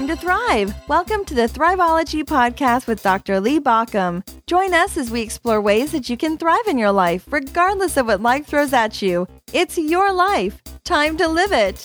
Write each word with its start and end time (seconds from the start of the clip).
time 0.00 0.08
to 0.08 0.16
thrive. 0.16 0.74
Welcome 0.88 1.26
to 1.26 1.34
the 1.34 1.46
Thriveology 1.46 2.24
Podcast 2.24 2.86
with 2.86 3.02
Dr. 3.02 3.38
Lee 3.38 3.60
Baucom. 3.60 4.26
Join 4.46 4.72
us 4.72 4.96
as 4.96 5.10
we 5.10 5.20
explore 5.20 5.60
ways 5.60 5.92
that 5.92 6.08
you 6.08 6.16
can 6.16 6.38
thrive 6.38 6.66
in 6.66 6.78
your 6.78 6.90
life, 6.90 7.30
regardless 7.30 7.98
of 7.98 8.06
what 8.06 8.22
life 8.22 8.46
throws 8.46 8.72
at 8.72 9.02
you. 9.02 9.28
It's 9.52 9.76
your 9.76 10.10
life. 10.10 10.62
Time 10.84 11.18
to 11.18 11.28
live 11.28 11.52
it. 11.52 11.84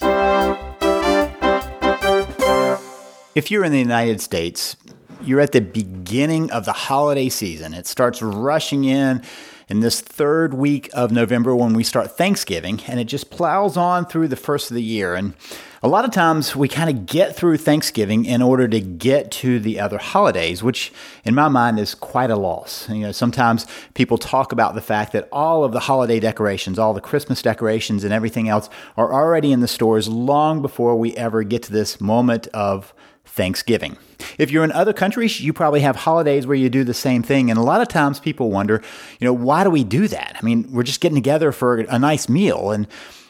If 3.36 3.52
you're 3.52 3.66
in 3.66 3.74
the 3.74 3.80
United 3.80 4.22
States, 4.22 4.78
you're 5.22 5.42
at 5.42 5.52
the 5.52 5.60
beginning 5.60 6.50
of 6.52 6.64
the 6.64 6.72
holiday 6.72 7.28
season. 7.28 7.74
It 7.74 7.86
starts 7.86 8.22
rushing 8.22 8.86
in 8.86 9.24
in 9.68 9.80
this 9.80 10.00
third 10.00 10.54
week 10.54 10.90
of 10.94 11.12
November 11.12 11.56
when 11.56 11.74
we 11.74 11.84
start 11.84 12.18
Thanksgiving, 12.18 12.82
and 12.88 13.00
it 13.00 13.06
just 13.06 13.30
plows 13.30 13.78
on 13.78 14.06
through 14.06 14.28
the 14.28 14.36
first 14.36 14.70
of 14.70 14.76
the 14.76 14.84
year. 14.84 15.16
And 15.16 15.34
a 15.82 15.88
lot 15.88 16.06
of 16.06 16.12
times 16.12 16.56
we 16.56 16.68
kind 16.68 16.90
of 16.90 17.06
get 17.06 17.36
through 17.36 17.58
Thanksgiving 17.58 18.26
in 18.26 18.42
order 18.42 18.68
to 18.68 18.80
get 18.80 19.32
to 19.32 19.60
the 19.60 19.80
other 19.80 19.98
holidays, 19.98 20.64
which 20.64 20.92
in 21.24 21.36
my 21.36 21.48
mind 21.48 21.80
is 21.80 21.96
quite 21.96 22.32
a 22.32 22.36
loss. 22.36 22.90
You 22.90 23.02
know, 23.02 23.12
sometimes 23.12 23.66
people 23.94 24.18
talk 24.18 24.52
about 24.52 24.76
the 24.76 24.82
fact 24.82 25.14
that 25.14 25.28
all 25.32 25.64
of 25.64 25.72
the 25.72 25.82
holiday 25.82 26.20
decorations, 26.20 26.80
all 26.80 26.94
the 26.94 27.02
Christmas 27.02 27.42
decorations 27.42 28.04
and 28.04 28.14
everything 28.14 28.50
else 28.50 28.70
are 28.98 29.14
already 29.14 29.52
in 29.52 29.62
the 29.62 29.68
stores 29.68 30.08
long 30.08 30.62
before 30.62 30.96
we 30.96 31.16
ever 31.16 31.44
get 31.44 31.64
to 31.64 31.72
this 31.72 32.00
moment 32.00 32.48
of 32.48 32.94
Thanksgiving. 33.26 33.98
If 34.38 34.52
you're 34.52 34.64
in 34.64 34.72
other 34.72 34.94
countries, 34.94 35.42
you 35.42 35.54
probably 35.54 35.82
have 35.82 35.96
holidays 35.96 36.48
where 36.48 36.56
you 36.56 36.70
do 36.70 36.84
the 36.84 36.94
same 36.94 37.24
thing. 37.24 37.50
And 37.50 37.60
a 37.60 37.64
lot 37.64 37.82
of 37.82 37.88
times 37.88 38.20
people 38.20 38.52
wonder, 38.52 38.82
you 39.20 39.26
know, 39.26 39.34
why 39.34 39.64
do 39.64 39.70
we 39.70 39.84
do 39.84 40.08
that? 40.08 40.38
I 40.40 40.46
mean, 40.46 40.72
we're 40.72 40.84
just 40.84 41.02
getting 41.02 41.16
together 41.16 41.52
for 41.52 41.80
a 41.80 42.00
nice 42.00 42.30
meal. 42.30 42.72
And 42.72 42.88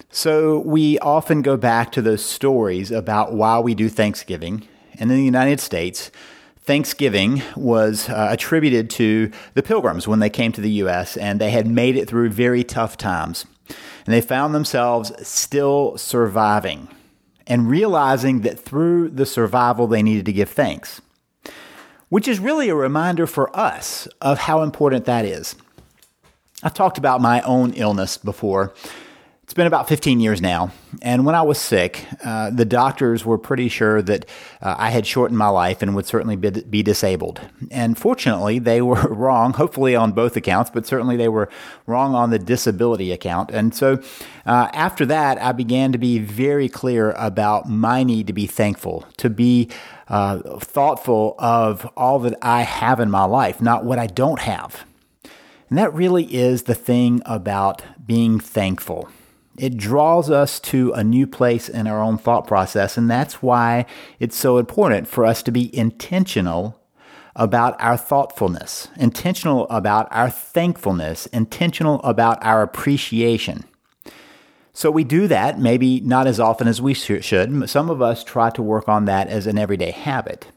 so 0.09 0.59
we 0.59 0.99
often 0.99 1.41
go 1.41 1.57
back 1.57 1.91
to 1.93 2.01
those 2.01 2.23
stories 2.23 2.91
about 2.91 3.33
why 3.33 3.59
we 3.59 3.75
do 3.75 3.89
Thanksgiving. 3.89 4.67
And 4.99 5.11
in 5.11 5.17
the 5.17 5.23
United 5.23 5.59
States, 5.59 6.11
Thanksgiving 6.59 7.43
was 7.55 8.09
uh, 8.09 8.29
attributed 8.31 8.89
to 8.91 9.31
the 9.53 9.61
pilgrims 9.61 10.07
when 10.07 10.19
they 10.19 10.29
came 10.29 10.51
to 10.53 10.61
the 10.61 10.71
U.S. 10.71 11.15
and 11.17 11.39
they 11.39 11.51
had 11.51 11.67
made 11.67 11.95
it 11.95 12.07
through 12.07 12.29
very 12.29 12.63
tough 12.63 12.97
times. 12.97 13.45
And 14.05 14.13
they 14.13 14.21
found 14.21 14.55
themselves 14.55 15.11
still 15.27 15.97
surviving 15.97 16.87
and 17.47 17.69
realizing 17.69 18.41
that 18.41 18.59
through 18.59 19.09
the 19.09 19.25
survival 19.25 19.87
they 19.87 20.03
needed 20.03 20.25
to 20.25 20.33
give 20.33 20.49
thanks, 20.49 21.01
which 22.09 22.27
is 22.27 22.39
really 22.39 22.69
a 22.69 22.75
reminder 22.75 23.27
for 23.27 23.55
us 23.55 24.07
of 24.21 24.39
how 24.39 24.61
important 24.61 25.05
that 25.05 25.25
is. 25.25 25.55
I've 26.63 26.73
talked 26.73 26.97
about 26.97 27.21
my 27.21 27.41
own 27.41 27.73
illness 27.73 28.17
before, 28.17 28.73
it's 29.45 29.53
been 29.53 29.67
about 29.67 29.87
15 29.87 30.19
years 30.19 30.41
now. 30.41 30.71
And 31.03 31.23
when 31.23 31.35
I 31.35 31.43
was 31.43 31.59
sick, 31.59 32.03
uh, 32.23 32.49
the 32.49 32.65
doctors 32.65 33.23
were 33.23 33.37
pretty 33.37 33.69
sure 33.69 34.01
that 34.01 34.25
uh, 34.59 34.73
I 34.75 34.89
had 34.89 35.05
shortened 35.05 35.37
my 35.37 35.49
life 35.49 35.83
and 35.83 35.93
would 35.93 36.07
certainly 36.07 36.35
be, 36.35 36.49
be, 36.49 36.81
disabled. 36.81 37.39
And 37.69 37.95
fortunately, 37.95 38.57
they 38.57 38.81
were 38.81 38.95
wrong, 39.13 39.53
hopefully 39.53 39.95
on 39.95 40.13
both 40.13 40.35
accounts, 40.35 40.71
but 40.71 40.87
certainly 40.87 41.15
they 41.15 41.29
were 41.29 41.47
wrong 41.85 42.15
on 42.15 42.31
the 42.31 42.39
disability 42.39 43.11
account. 43.11 43.51
And 43.51 43.75
so 43.75 44.01
uh, 44.47 44.69
after 44.73 45.05
that, 45.05 45.39
I 45.39 45.51
began 45.51 45.91
to 45.91 45.99
be 45.99 46.17
very 46.17 46.67
clear 46.67 47.11
about 47.11 47.69
my 47.69 48.01
need 48.01 48.25
to 48.25 48.33
be 48.33 48.47
thankful, 48.47 49.05
to 49.17 49.29
be 49.29 49.69
uh, 50.07 50.39
thoughtful 50.57 51.35
of 51.37 51.87
all 51.95 52.17
that 52.17 52.35
I 52.41 52.63
have 52.63 52.99
in 52.99 53.11
my 53.11 53.25
life, 53.25 53.61
not 53.61 53.85
what 53.85 53.99
I 53.99 54.07
don't 54.07 54.39
have. 54.39 54.87
And 55.69 55.77
that 55.77 55.93
really 55.93 56.33
is 56.33 56.63
the 56.63 56.73
thing 56.73 57.21
about 57.27 57.83
being 58.07 58.39
thankful. 58.39 59.07
It 59.57 59.77
draws 59.77 60.29
us 60.29 60.59
to 60.61 60.91
a 60.93 61.03
new 61.03 61.25
place 61.25 61.69
in 61.69 61.87
our 61.87 62.01
own 62.01 62.17
thought 62.17 62.45
process, 62.47 62.97
and 62.97 63.09
that's 63.09 63.41
why 63.41 63.85
it's 64.19 64.35
so 64.35 64.57
important 64.57 65.07
for 65.07 65.25
us 65.25 65.41
to 65.43 65.51
be 65.51 65.75
intentional 65.75 66.81
about 67.37 67.75
our 67.81 67.97
thoughtfulness, 67.97 68.89
intentional 68.97 69.67
about 69.69 70.07
our 70.11 70.29
thankfulness, 70.29 71.25
intentional 71.27 72.01
about 72.03 72.37
our 72.43 72.61
appreciation. 72.61 73.63
So 74.73 74.91
we 74.91 75.05
do 75.05 75.27
that, 75.27 75.57
maybe 75.57 76.01
not 76.01 76.27
as 76.27 76.39
often 76.39 76.67
as 76.67 76.81
we 76.81 76.93
should. 76.93 77.69
Some 77.69 77.89
of 77.89 78.01
us 78.01 78.25
try 78.25 78.49
to 78.49 78.61
work 78.61 78.89
on 78.89 79.05
that 79.05 79.29
as 79.29 79.47
an 79.47 79.57
everyday 79.57 79.91
habit. 79.91 80.47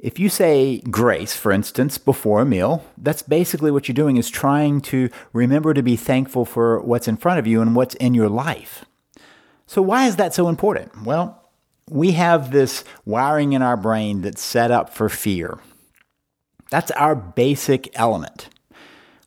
If 0.00 0.20
you 0.20 0.28
say 0.28 0.78
grace, 0.78 1.34
for 1.34 1.50
instance, 1.50 1.98
before 1.98 2.40
a 2.40 2.46
meal, 2.46 2.84
that's 2.96 3.22
basically 3.22 3.72
what 3.72 3.88
you're 3.88 3.94
doing 3.94 4.16
is 4.16 4.30
trying 4.30 4.80
to 4.82 5.10
remember 5.32 5.74
to 5.74 5.82
be 5.82 5.96
thankful 5.96 6.44
for 6.44 6.80
what's 6.80 7.08
in 7.08 7.16
front 7.16 7.40
of 7.40 7.48
you 7.48 7.60
and 7.60 7.74
what's 7.74 7.96
in 7.96 8.14
your 8.14 8.28
life. 8.28 8.84
So 9.66 9.82
why 9.82 10.06
is 10.06 10.14
that 10.16 10.32
so 10.32 10.48
important? 10.48 11.02
Well, 11.02 11.50
we 11.90 12.12
have 12.12 12.52
this 12.52 12.84
wiring 13.04 13.54
in 13.54 13.62
our 13.62 13.76
brain 13.76 14.22
that's 14.22 14.42
set 14.42 14.70
up 14.70 14.94
for 14.94 15.08
fear. 15.08 15.58
That's 16.70 16.92
our 16.92 17.16
basic 17.16 17.88
element. 17.98 18.50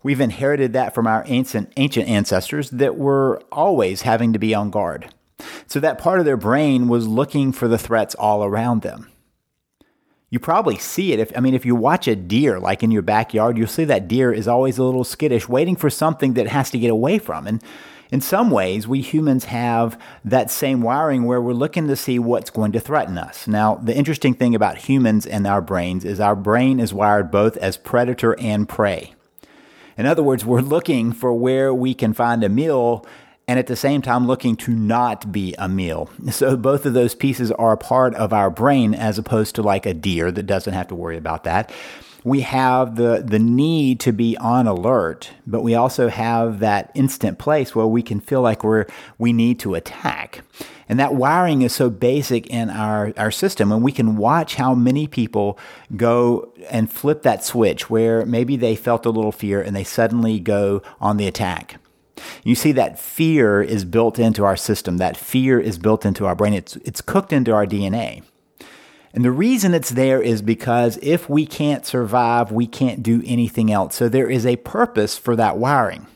We've 0.04 0.22
inherited 0.22 0.72
that 0.74 0.96
from 0.96 1.06
our 1.06 1.24
ancient, 1.28 1.74
ancient 1.76 2.08
ancestors 2.08 2.70
that 2.70 2.98
were 2.98 3.42
always 3.52 4.04
having 4.04 4.32
to 4.32 4.40
be 4.40 4.56
on 4.56 4.70
guard. 4.70 5.14
So 5.68 5.82
that 5.82 5.98
part 5.98 6.20
of 6.20 6.26
their 6.26 6.38
brain 6.38 6.88
was 6.88 7.08
looking 7.08 7.52
for 7.52 7.68
the 7.68 7.78
threats 7.78 8.16
all 8.16 8.44
around 8.46 8.84
them 8.84 9.12
you 10.32 10.40
probably 10.40 10.78
see 10.78 11.12
it. 11.12 11.20
If 11.20 11.38
I 11.38 11.42
mean, 11.42 11.54
if 11.54 11.66
you 11.66 11.76
watch 11.76 12.08
a 12.08 12.16
deer 12.16 12.60
like 12.60 12.82
in 12.82 12.90
your 12.90 13.02
backyard, 13.02 13.58
you'll 13.58 13.68
see 13.68 13.84
that 13.84 14.08
deer 14.08 14.32
is 14.32 14.48
always 14.48 14.78
a 14.78 14.84
little 14.84 15.04
skittish, 15.04 15.48
waiting 15.48 15.76
for 15.76 15.90
something 15.90 16.34
that 16.34 16.48
has 16.48 16.72
to 16.72 16.80
get 16.80 16.90
away 16.90 17.20
from. 17.20 17.46
And 17.46 17.62
in 18.12 18.22
some 18.22 18.50
ways, 18.50 18.88
we 18.88 19.02
humans 19.02 19.46
have 19.46 20.02
that 20.24 20.50
same 20.50 20.82
wiring 20.82 21.26
where 21.26 21.42
we're 21.42 21.54
looking 21.54 21.88
to 21.88 21.96
see 21.98 22.18
what's 22.18 22.50
going 22.50 22.72
to 22.72 22.80
threaten 22.80 23.18
us. 23.18 23.46
Now, 23.46 23.76
the 23.76 23.96
interesting 23.96 24.34
thing 24.34 24.56
about 24.56 24.78
humans 24.78 25.26
and 25.26 25.46
our 25.46 25.62
brains 25.62 26.06
is 26.06 26.20
our 26.20 26.36
brain 26.36 26.80
is 26.80 26.94
wired 26.94 27.30
both 27.30 27.58
as 27.58 27.78
predator 27.78 28.38
and 28.40 28.68
prey. 28.68 29.14
In 29.98 30.06
other 30.06 30.24
words, 30.24 30.46
we're 30.46 30.62
looking 30.62 31.12
for 31.12 31.34
where 31.34 31.74
we 31.74 31.94
can 31.94 32.14
find 32.14 32.44
a 32.44 32.50
meal 32.50 33.06
and 33.48 33.60
at 33.60 33.68
the 33.68 33.76
same 33.76 34.02
time 34.02 34.28
looking 34.28 34.56
to 34.56 34.72
not 34.72 35.32
be 35.32 35.54
a 35.58 35.68
meal. 35.68 36.10
So 36.32 36.56
both 36.56 36.86
of 36.86 36.94
those 36.94 37.14
pieces 37.14 37.52
are 37.52 37.74
a 37.74 37.78
part 37.78 38.16
of 38.16 38.32
our 38.32 38.50
brain 38.50 38.94
as 38.94 39.18
opposed 39.18 39.56
to 39.56 39.62
like 39.62 39.86
a 39.86 39.94
deer 39.94 40.32
that 40.32 40.44
doesn't 40.44 40.74
have 40.74 40.88
to 40.88 40.96
worry 40.96 41.18
about 41.18 41.44
that. 41.44 41.72
We 42.24 42.42
have 42.42 42.96
the, 42.96 43.24
the 43.26 43.40
need 43.40 44.00
to 44.02 44.14
be 44.14 44.38
on 44.38 44.68
alert, 44.68 45.32
but 45.46 45.62
we 45.62 45.76
also 45.76 46.08
have 46.08 46.60
that 46.60 46.92
instant 46.94 47.40
place 47.40 47.76
where 47.76 47.88
we 47.88 48.04
can 48.04 48.20
feel 48.20 48.42
like 48.42 48.64
we're, 48.64 48.86
we 49.18 49.34
need 49.34 49.60
to 49.62 49.76
attack. 49.76 50.42
And 50.88 51.00
that 51.00 51.16
wiring 51.16 51.64
is 51.64 51.74
so 51.74 51.90
basic 51.90 52.48
in 52.48 52.70
our, 52.70 53.14
our 53.18 53.32
system. 53.32 53.72
And 53.72 53.82
we 53.82 53.92
can 53.92 54.18
watch 54.18 54.56
how 54.56 54.76
many 54.76 55.08
people 55.08 55.58
go 55.96 56.54
and 56.70 56.92
flip 56.92 57.24
that 57.24 57.44
switch 57.44 57.90
where 57.90 58.26
maybe 58.26 58.56
they 58.56 58.76
felt 58.76 59.06
a 59.06 59.10
little 59.10 59.32
fear 59.32 59.62
and 59.62 59.76
they 59.76 59.84
suddenly 59.84 60.40
go 60.40 60.82
on 61.00 61.18
the 61.18 61.28
attack. 61.28 61.80
You 62.44 62.56
see 62.56 62.72
that 62.74 63.00
fear 63.00 63.62
is 63.62 63.86
built 63.86 64.18
into 64.18 64.44
our 64.44 64.58
system. 64.58 64.98
That 64.98 65.18
fear 65.18 65.60
is 65.60 65.78
built 65.78 66.06
into 66.06 66.26
our 66.26 66.36
brain. 66.36 66.54
It's, 66.54 66.76
it's 66.78 67.02
cooked 67.02 67.32
into 67.32 67.54
our 67.54 67.66
DNA. 67.66 68.24
And 69.14 69.26
the 69.26 69.32
reason 69.32 69.74
it's 69.74 69.90
there 69.90 70.22
is 70.22 70.42
because 70.42 70.98
if 71.02 71.30
we 71.30 71.46
can't 71.46 71.86
survive, 71.86 72.52
we 72.52 72.66
can't 72.66 73.04
do 73.04 73.22
anything 73.26 73.72
else. 73.72 73.96
So 73.96 74.08
there 74.08 74.30
is 74.30 74.46
a 74.46 74.56
purpose 74.58 75.18
for 75.18 75.36
that 75.36 75.58
wiring. 75.58 76.08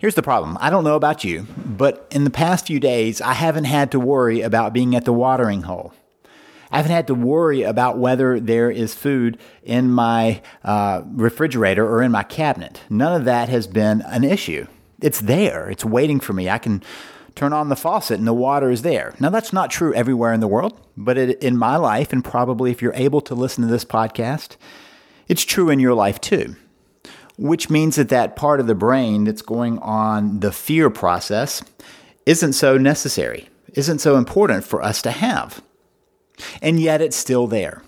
Here's 0.00 0.14
the 0.14 0.22
problem. 0.22 0.58
I 0.60 0.70
don't 0.70 0.84
know 0.84 0.96
about 0.96 1.24
you, 1.24 1.46
but 1.64 2.06
in 2.10 2.24
the 2.24 2.30
past 2.30 2.66
few 2.66 2.80
days, 2.80 3.20
I 3.20 3.34
haven't 3.34 3.64
had 3.64 3.92
to 3.92 4.00
worry 4.00 4.40
about 4.40 4.72
being 4.72 4.94
at 4.94 5.04
the 5.04 5.12
watering 5.12 5.62
hole. 5.62 5.94
I 6.70 6.78
haven't 6.78 6.92
had 6.92 7.06
to 7.06 7.14
worry 7.14 7.62
about 7.62 7.98
whether 7.98 8.40
there 8.40 8.70
is 8.70 8.94
food 8.94 9.38
in 9.62 9.90
my 9.90 10.42
uh, 10.64 11.02
refrigerator 11.06 11.86
or 11.86 12.02
in 12.02 12.10
my 12.10 12.24
cabinet. 12.24 12.80
None 12.90 13.14
of 13.14 13.24
that 13.26 13.48
has 13.48 13.66
been 13.66 14.02
an 14.02 14.24
issue. 14.24 14.66
It's 15.04 15.20
there. 15.20 15.68
It's 15.68 15.84
waiting 15.84 16.18
for 16.18 16.32
me. 16.32 16.48
I 16.48 16.56
can 16.56 16.82
turn 17.34 17.52
on 17.52 17.68
the 17.68 17.76
faucet 17.76 18.18
and 18.18 18.26
the 18.26 18.32
water 18.32 18.70
is 18.70 18.80
there. 18.80 19.14
Now, 19.20 19.28
that's 19.28 19.52
not 19.52 19.70
true 19.70 19.92
everywhere 19.92 20.32
in 20.32 20.40
the 20.40 20.48
world, 20.48 20.80
but 20.96 21.18
it, 21.18 21.42
in 21.42 21.58
my 21.58 21.76
life, 21.76 22.10
and 22.10 22.24
probably 22.24 22.70
if 22.70 22.80
you're 22.80 22.94
able 22.94 23.20
to 23.20 23.34
listen 23.34 23.62
to 23.64 23.70
this 23.70 23.84
podcast, 23.84 24.56
it's 25.28 25.44
true 25.44 25.68
in 25.68 25.78
your 25.78 25.92
life 25.92 26.22
too. 26.22 26.56
Which 27.36 27.68
means 27.68 27.96
that 27.96 28.08
that 28.08 28.34
part 28.34 28.60
of 28.60 28.66
the 28.66 28.74
brain 28.74 29.24
that's 29.24 29.42
going 29.42 29.78
on 29.80 30.40
the 30.40 30.52
fear 30.52 30.88
process 30.88 31.62
isn't 32.24 32.54
so 32.54 32.78
necessary, 32.78 33.50
isn't 33.74 33.98
so 33.98 34.16
important 34.16 34.64
for 34.64 34.82
us 34.82 35.02
to 35.02 35.10
have. 35.10 35.62
And 36.62 36.80
yet 36.80 37.02
it's 37.02 37.16
still 37.16 37.46
there. 37.46 37.82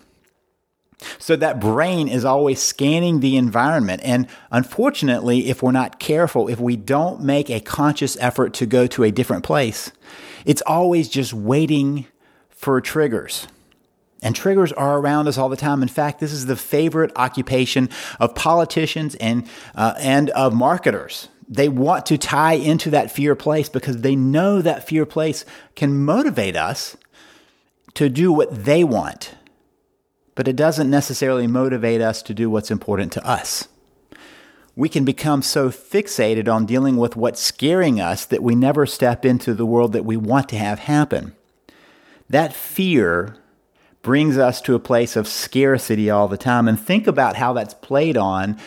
So 1.19 1.37
that 1.37 1.60
brain 1.60 2.08
is 2.08 2.25
always 2.25 2.60
scanning 2.60 3.20
the 3.20 3.37
environment. 3.37 4.00
And 4.04 4.26
unfortunately, 4.50 5.48
if 5.48 5.62
we're 5.62 5.72
not 5.72 5.98
careful, 5.98 6.48
if 6.48 6.58
we 6.58 6.76
don't 6.76 7.20
make 7.20 7.50
a 7.50 7.60
conscious 7.60 8.16
effort 8.19 8.54
to 8.54 8.66
go 8.66 8.87
to 8.88 9.04
a 9.04 9.10
different 9.10 9.44
place, 9.44 9.93
it's 10.44 10.62
always 10.62 11.08
just 11.08 11.34
waiting 11.34 12.06
for 12.48 12.81
triggers. 12.81 13.46
And 14.22 14.34
triggers 14.34 14.72
are 14.72 14.98
around 14.98 15.28
us 15.28 15.37
all 15.37 15.50
the 15.50 15.56
time. 15.56 15.82
In 15.82 15.88
fact, 15.88 16.20
this 16.20 16.32
is 16.32 16.46
the 16.46 16.56
favorite 16.56 17.12
occupation 17.16 17.90
of 18.19 18.34
politicians 18.34 19.14
and, 19.16 19.46
uh, 19.75 19.94
and 19.98 20.31
of 20.31 20.54
marketers. 20.54 21.28
They 21.48 21.69
want 21.69 22.06
to 22.06 22.19
tie 22.19 22.54
into 22.54 22.90
that 22.90 23.10
fear 23.10 23.37
place 23.37 23.69
because 23.69 23.98
they 23.98 24.16
know 24.16 24.62
that 24.62 24.88
fear 24.88 25.06
place 25.06 25.44
can 25.76 26.04
motivate 26.04 26.56
us 26.56 26.96
to 27.94 28.08
do 28.08 28.32
what 28.32 28.64
they 28.64 28.82
want, 28.82 29.34
but 30.37 30.47
it 30.47 30.55
doesn't 30.55 30.88
necessarily 30.88 31.49
motivate 31.49 32.00
us 32.00 32.23
to 32.23 32.35
do 32.35 32.49
what's 32.49 32.71
important 32.71 33.11
to 33.11 33.27
us. 33.27 33.67
We 34.77 34.88
can 34.91 35.05
become 35.05 35.41
so 35.41 35.71
fixated 35.71 36.47
on 36.47 36.67
dealing 36.67 36.99
with 36.99 37.17
what's 37.17 37.41
scaring 37.41 37.99
us 38.00 38.27
that 38.27 38.43
we 38.43 38.55
never 38.55 38.85
step 38.87 39.25
into 39.25 39.55
the 39.55 39.67
world 39.67 39.94
that 39.94 40.05
we 40.05 40.19
want 40.19 40.50
to 40.50 40.59
have 40.59 40.81
happen. 40.81 41.35
That 42.29 42.53
fear 42.53 43.37
brings 44.03 44.37
us 44.37 44.61
to 44.61 44.75
a 44.75 44.79
place 44.79 45.17
of 45.17 45.27
scarcity 45.27 46.11
all 46.11 46.29
the 46.29 46.37
time. 46.37 46.69
And 46.69 46.79
think 46.79 47.06
about 47.06 47.37
how 47.37 47.55
that's 47.55 47.75
played 47.75 48.19
on 48.19 48.59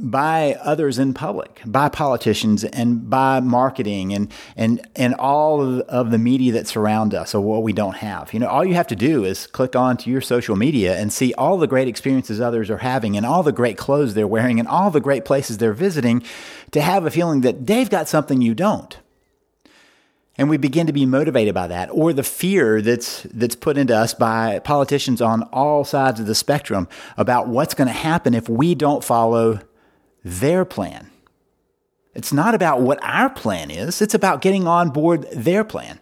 by 0.00 0.56
others 0.62 0.98
in 0.98 1.14
public, 1.14 1.60
by 1.64 1.88
politicians 1.88 2.64
and 2.64 3.08
by 3.08 3.40
marketing 3.40 4.12
and 4.12 4.32
and 4.56 4.86
and 4.96 5.14
all 5.14 5.80
of 5.82 6.10
the 6.10 6.18
media 6.18 6.52
that 6.52 6.66
surround 6.66 7.14
us 7.14 7.34
or 7.34 7.40
what 7.40 7.62
we 7.62 7.72
don't 7.72 7.96
have. 7.96 8.32
You 8.34 8.40
know, 8.40 8.48
all 8.48 8.64
you 8.64 8.74
have 8.74 8.88
to 8.88 8.96
do 8.96 9.24
is 9.24 9.46
click 9.46 9.76
onto 9.76 10.10
your 10.10 10.20
social 10.20 10.56
media 10.56 10.98
and 10.98 11.12
see 11.12 11.32
all 11.34 11.56
the 11.56 11.68
great 11.68 11.86
experiences 11.86 12.40
others 12.40 12.68
are 12.68 12.78
having 12.78 13.16
and 13.16 13.24
all 13.24 13.42
the 13.42 13.52
great 13.52 13.78
clothes 13.78 14.14
they're 14.14 14.26
wearing 14.26 14.58
and 14.58 14.68
all 14.68 14.90
the 14.90 15.00
great 15.00 15.24
places 15.24 15.58
they're 15.58 15.72
visiting 15.72 16.22
to 16.72 16.80
have 16.80 17.06
a 17.06 17.10
feeling 17.10 17.42
that 17.42 17.66
they've 17.66 17.90
got 17.90 18.08
something 18.08 18.42
you 18.42 18.54
don't. 18.54 18.98
And 20.38 20.50
we 20.50 20.56
begin 20.56 20.86
to 20.88 20.92
be 20.92 21.06
motivated 21.06 21.54
by 21.54 21.68
that 21.68 21.90
or 21.92 22.12
the 22.12 22.24
fear 22.24 22.82
that's 22.82 23.22
that's 23.32 23.54
put 23.54 23.78
into 23.78 23.96
us 23.96 24.14
by 24.14 24.58
politicians 24.58 25.22
on 25.22 25.44
all 25.44 25.84
sides 25.84 26.18
of 26.18 26.26
the 26.26 26.34
spectrum 26.34 26.88
about 27.16 27.46
what's 27.46 27.72
going 27.72 27.88
to 27.88 27.94
happen 27.94 28.34
if 28.34 28.48
we 28.48 28.74
don't 28.74 29.04
follow 29.04 29.60
their 30.26 30.64
plan. 30.64 31.08
It's 32.12 32.32
not 32.32 32.54
about 32.54 32.80
what 32.80 32.98
our 33.02 33.30
plan 33.30 33.70
is, 33.70 34.02
it's 34.02 34.14
about 34.14 34.40
getting 34.42 34.66
on 34.66 34.90
board 34.90 35.26
their 35.32 35.62
plan. 35.62 36.00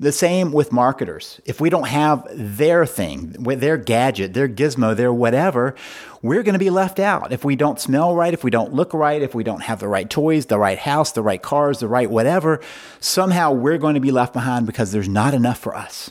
The 0.00 0.12
same 0.12 0.52
with 0.52 0.70
marketers. 0.70 1.40
If 1.44 1.60
we 1.60 1.70
don't 1.70 1.88
have 1.88 2.28
their 2.32 2.86
thing, 2.86 3.32
their 3.32 3.76
gadget, 3.76 4.34
their 4.34 4.48
gizmo, 4.48 4.94
their 4.94 5.12
whatever, 5.12 5.74
we're 6.22 6.44
going 6.44 6.52
to 6.52 6.58
be 6.58 6.70
left 6.70 7.00
out. 7.00 7.32
If 7.32 7.44
we 7.44 7.56
don't 7.56 7.80
smell 7.80 8.14
right, 8.14 8.32
if 8.32 8.44
we 8.44 8.50
don't 8.50 8.74
look 8.74 8.92
right, 8.92 9.22
if 9.22 9.34
we 9.34 9.42
don't 9.42 9.62
have 9.62 9.80
the 9.80 9.88
right 9.88 10.08
toys, 10.08 10.46
the 10.46 10.58
right 10.58 10.78
house, 10.78 11.10
the 11.12 11.22
right 11.22 11.42
cars, 11.42 11.80
the 11.80 11.88
right 11.88 12.08
whatever, 12.08 12.60
somehow 13.00 13.50
we're 13.50 13.78
going 13.78 13.94
to 13.94 14.00
be 14.00 14.12
left 14.12 14.34
behind 14.34 14.66
because 14.66 14.92
there's 14.92 15.08
not 15.08 15.34
enough 15.34 15.58
for 15.58 15.74
us. 15.74 16.10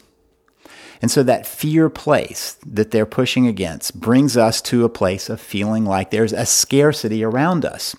And 1.01 1.11
so 1.11 1.23
that 1.23 1.45
fear 1.45 1.89
place 1.89 2.57
that 2.65 2.91
they're 2.91 3.05
pushing 3.05 3.47
against 3.47 3.99
brings 3.99 4.35
us 4.35 4.61
to 4.63 4.83
a 4.83 4.89
place 4.89 5.29
of 5.29 5.39
feeling 5.39 5.85
like 5.85 6.09
there's 6.09 6.33
a 6.33 6.45
scarcity 6.45 7.23
around 7.23 7.65
us. 7.65 7.95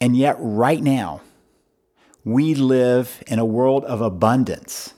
And 0.00 0.16
yet, 0.16 0.36
right 0.38 0.82
now, 0.82 1.22
we 2.24 2.54
live 2.54 3.22
in 3.26 3.38
a 3.38 3.44
world 3.44 3.84
of 3.84 4.00
abundance. 4.00 4.94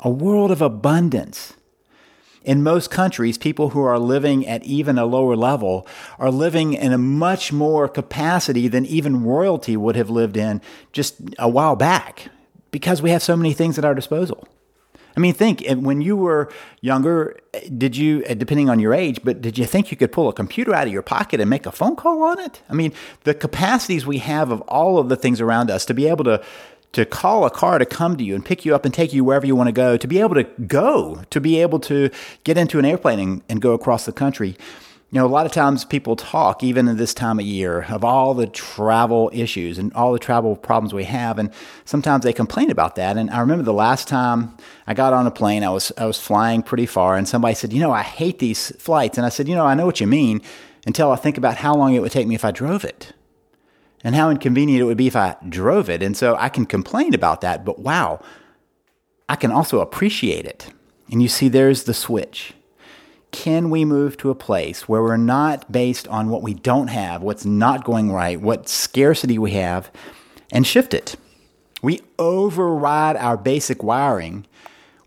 A 0.00 0.10
world 0.10 0.50
of 0.50 0.62
abundance. 0.62 1.54
In 2.44 2.62
most 2.62 2.90
countries, 2.90 3.38
people 3.38 3.70
who 3.70 3.82
are 3.82 3.98
living 3.98 4.46
at 4.46 4.64
even 4.64 4.98
a 4.98 5.06
lower 5.06 5.36
level 5.36 5.86
are 6.18 6.30
living 6.30 6.72
in 6.72 6.92
a 6.92 6.98
much 6.98 7.52
more 7.52 7.88
capacity 7.88 8.66
than 8.68 8.84
even 8.86 9.24
royalty 9.24 9.76
would 9.76 9.94
have 9.96 10.10
lived 10.10 10.36
in 10.36 10.60
just 10.92 11.16
a 11.38 11.48
while 11.48 11.76
back 11.76 12.28
because 12.72 13.00
we 13.00 13.10
have 13.10 13.22
so 13.22 13.36
many 13.36 13.52
things 13.52 13.78
at 13.78 13.84
our 13.84 13.94
disposal. 13.94 14.48
I 15.16 15.20
mean, 15.20 15.34
think 15.34 15.64
when 15.68 16.00
you 16.00 16.16
were 16.16 16.50
younger, 16.80 17.38
did 17.76 17.96
you, 17.96 18.24
uh, 18.28 18.34
depending 18.34 18.70
on 18.70 18.80
your 18.80 18.94
age, 18.94 19.20
but 19.22 19.42
did 19.42 19.58
you 19.58 19.66
think 19.66 19.90
you 19.90 19.96
could 19.96 20.12
pull 20.12 20.28
a 20.28 20.32
computer 20.32 20.74
out 20.74 20.86
of 20.86 20.92
your 20.92 21.02
pocket 21.02 21.40
and 21.40 21.50
make 21.50 21.66
a 21.66 21.72
phone 21.72 21.96
call 21.96 22.22
on 22.22 22.38
it? 22.38 22.62
I 22.70 22.74
mean, 22.74 22.92
the 23.24 23.34
capacities 23.34 24.06
we 24.06 24.18
have 24.18 24.50
of 24.50 24.60
all 24.62 24.98
of 24.98 25.08
the 25.08 25.16
things 25.16 25.40
around 25.40 25.70
us 25.70 25.84
to 25.86 25.94
be 25.94 26.08
able 26.08 26.24
to 26.24 26.42
to 26.92 27.06
call 27.06 27.46
a 27.46 27.50
car 27.50 27.78
to 27.78 27.86
come 27.86 28.16
to 28.18 28.24
you 28.24 28.34
and 28.34 28.44
pick 28.44 28.66
you 28.66 28.74
up 28.74 28.84
and 28.84 28.92
take 28.92 29.14
you 29.14 29.24
wherever 29.24 29.46
you 29.46 29.56
want 29.56 29.68
to 29.68 29.72
go, 29.72 29.96
to 29.96 30.06
be 30.06 30.20
able 30.20 30.34
to 30.34 30.44
go, 30.66 31.22
to 31.30 31.40
be 31.40 31.58
able 31.60 31.80
to 31.80 32.10
get 32.44 32.58
into 32.58 32.78
an 32.78 32.84
airplane 32.84 33.18
and, 33.18 33.42
and 33.48 33.62
go 33.62 33.72
across 33.72 34.04
the 34.04 34.12
country. 34.12 34.56
You 35.12 35.18
know, 35.18 35.26
a 35.26 35.28
lot 35.28 35.44
of 35.44 35.52
times 35.52 35.84
people 35.84 36.16
talk, 36.16 36.64
even 36.64 36.88
in 36.88 36.96
this 36.96 37.12
time 37.12 37.38
of 37.38 37.44
year, 37.44 37.84
of 37.90 38.02
all 38.02 38.32
the 38.32 38.46
travel 38.46 39.30
issues 39.34 39.76
and 39.76 39.92
all 39.92 40.14
the 40.14 40.18
travel 40.18 40.56
problems 40.56 40.94
we 40.94 41.04
have, 41.04 41.38
and 41.38 41.50
sometimes 41.84 42.24
they 42.24 42.32
complain 42.32 42.70
about 42.70 42.94
that. 42.94 43.18
And 43.18 43.28
I 43.28 43.40
remember 43.40 43.62
the 43.62 43.74
last 43.74 44.08
time 44.08 44.56
I 44.86 44.94
got 44.94 45.12
on 45.12 45.26
a 45.26 45.30
plane, 45.30 45.64
I 45.64 45.68
was 45.68 45.92
I 45.98 46.06
was 46.06 46.18
flying 46.18 46.62
pretty 46.62 46.86
far, 46.86 47.18
and 47.18 47.28
somebody 47.28 47.54
said, 47.54 47.74
"You 47.74 47.80
know, 47.80 47.92
I 47.92 48.00
hate 48.00 48.38
these 48.38 48.74
flights," 48.78 49.18
and 49.18 49.26
I 49.26 49.28
said, 49.28 49.48
"You 49.48 49.54
know, 49.54 49.66
I 49.66 49.74
know 49.74 49.84
what 49.84 50.00
you 50.00 50.06
mean." 50.06 50.40
Until 50.86 51.12
I 51.12 51.16
think 51.16 51.36
about 51.36 51.58
how 51.58 51.74
long 51.74 51.92
it 51.92 52.00
would 52.00 52.10
take 52.10 52.26
me 52.26 52.34
if 52.34 52.44
I 52.44 52.50
drove 52.50 52.82
it, 52.82 53.12
and 54.02 54.14
how 54.14 54.30
inconvenient 54.30 54.80
it 54.80 54.84
would 54.84 54.96
be 54.96 55.08
if 55.08 55.14
I 55.14 55.36
drove 55.46 55.90
it, 55.90 56.02
and 56.02 56.16
so 56.16 56.36
I 56.36 56.48
can 56.48 56.64
complain 56.64 57.12
about 57.12 57.42
that. 57.42 57.66
But 57.66 57.78
wow, 57.78 58.20
I 59.28 59.36
can 59.36 59.52
also 59.52 59.80
appreciate 59.80 60.46
it. 60.46 60.68
And 61.10 61.20
you 61.20 61.28
see, 61.28 61.48
there's 61.48 61.84
the 61.84 61.92
switch 61.92 62.54
can 63.32 63.70
we 63.70 63.84
move 63.84 64.16
to 64.18 64.30
a 64.30 64.34
place 64.34 64.88
where 64.88 65.02
we're 65.02 65.16
not 65.16 65.72
based 65.72 66.06
on 66.08 66.28
what 66.28 66.42
we 66.42 66.54
don't 66.54 66.88
have, 66.88 67.22
what's 67.22 67.44
not 67.44 67.82
going 67.82 68.12
right, 68.12 68.40
what 68.40 68.68
scarcity 68.68 69.38
we 69.38 69.52
have, 69.52 69.90
and 70.52 70.66
shift 70.66 70.94
it? 70.94 71.16
We 71.82 72.00
override 72.18 73.16
our 73.16 73.36
basic 73.36 73.82
wiring 73.82 74.46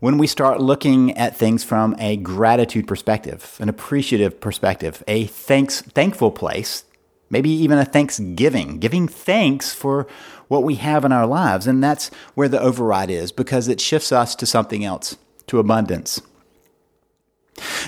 when 0.00 0.18
we 0.18 0.26
start 0.26 0.60
looking 0.60 1.16
at 1.16 1.36
things 1.36 1.64
from 1.64 1.96
a 1.98 2.18
gratitude 2.18 2.86
perspective, 2.86 3.56
an 3.60 3.68
appreciative 3.68 4.40
perspective, 4.40 5.02
a 5.08 5.24
thanks 5.24 5.80
thankful 5.80 6.30
place, 6.30 6.84
maybe 7.30 7.48
even 7.48 7.78
a 7.78 7.84
thanksgiving, 7.84 8.78
giving 8.78 9.08
thanks 9.08 9.72
for 9.72 10.06
what 10.48 10.64
we 10.64 10.74
have 10.74 11.04
in 11.04 11.12
our 11.12 11.26
lives. 11.26 11.66
And 11.66 11.82
that's 11.82 12.08
where 12.34 12.48
the 12.48 12.60
override 12.60 13.10
is 13.10 13.32
because 13.32 13.68
it 13.68 13.80
shifts 13.80 14.12
us 14.12 14.34
to 14.36 14.46
something 14.46 14.84
else, 14.84 15.16
to 15.46 15.58
abundance. 15.58 16.20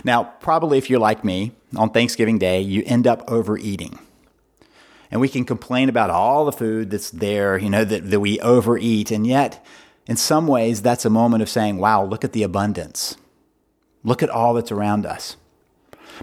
Now, 0.05 0.25
probably 0.41 0.79
if 0.79 0.88
you're 0.88 1.00
like 1.00 1.25
me, 1.25 1.53
on 1.76 1.91
Thanksgiving 1.91 2.38
Day, 2.38 2.61
you 2.61 2.82
end 2.87 3.06
up 3.06 3.25
overeating. 3.29 3.99
And 5.11 5.20
we 5.20 5.29
can 5.29 5.44
complain 5.44 5.88
about 5.88 6.11
all 6.11 6.44
the 6.44 6.53
food 6.53 6.91
that's 6.91 7.11
there, 7.11 7.59
you 7.59 7.70
know, 7.70 7.85
that, 7.85 8.11
that 8.11 8.20
we 8.20 8.41
overeat. 8.41 9.11
And 9.11 9.26
yet, 9.26 9.65
in 10.06 10.17
some 10.17 10.47
ways, 10.47 10.82
that's 10.82 11.05
a 11.05 11.11
moment 11.11 11.43
of 11.43 11.49
saying, 11.49 11.79
wow, 11.79 12.05
look 12.05 12.25
at 12.25 12.32
the 12.32 12.43
abundance. 12.43 13.17
Look 14.05 14.23
at 14.23 14.31
all 14.31 14.55
that's 14.55 14.73
around 14.73 15.06
us. 15.06 15.37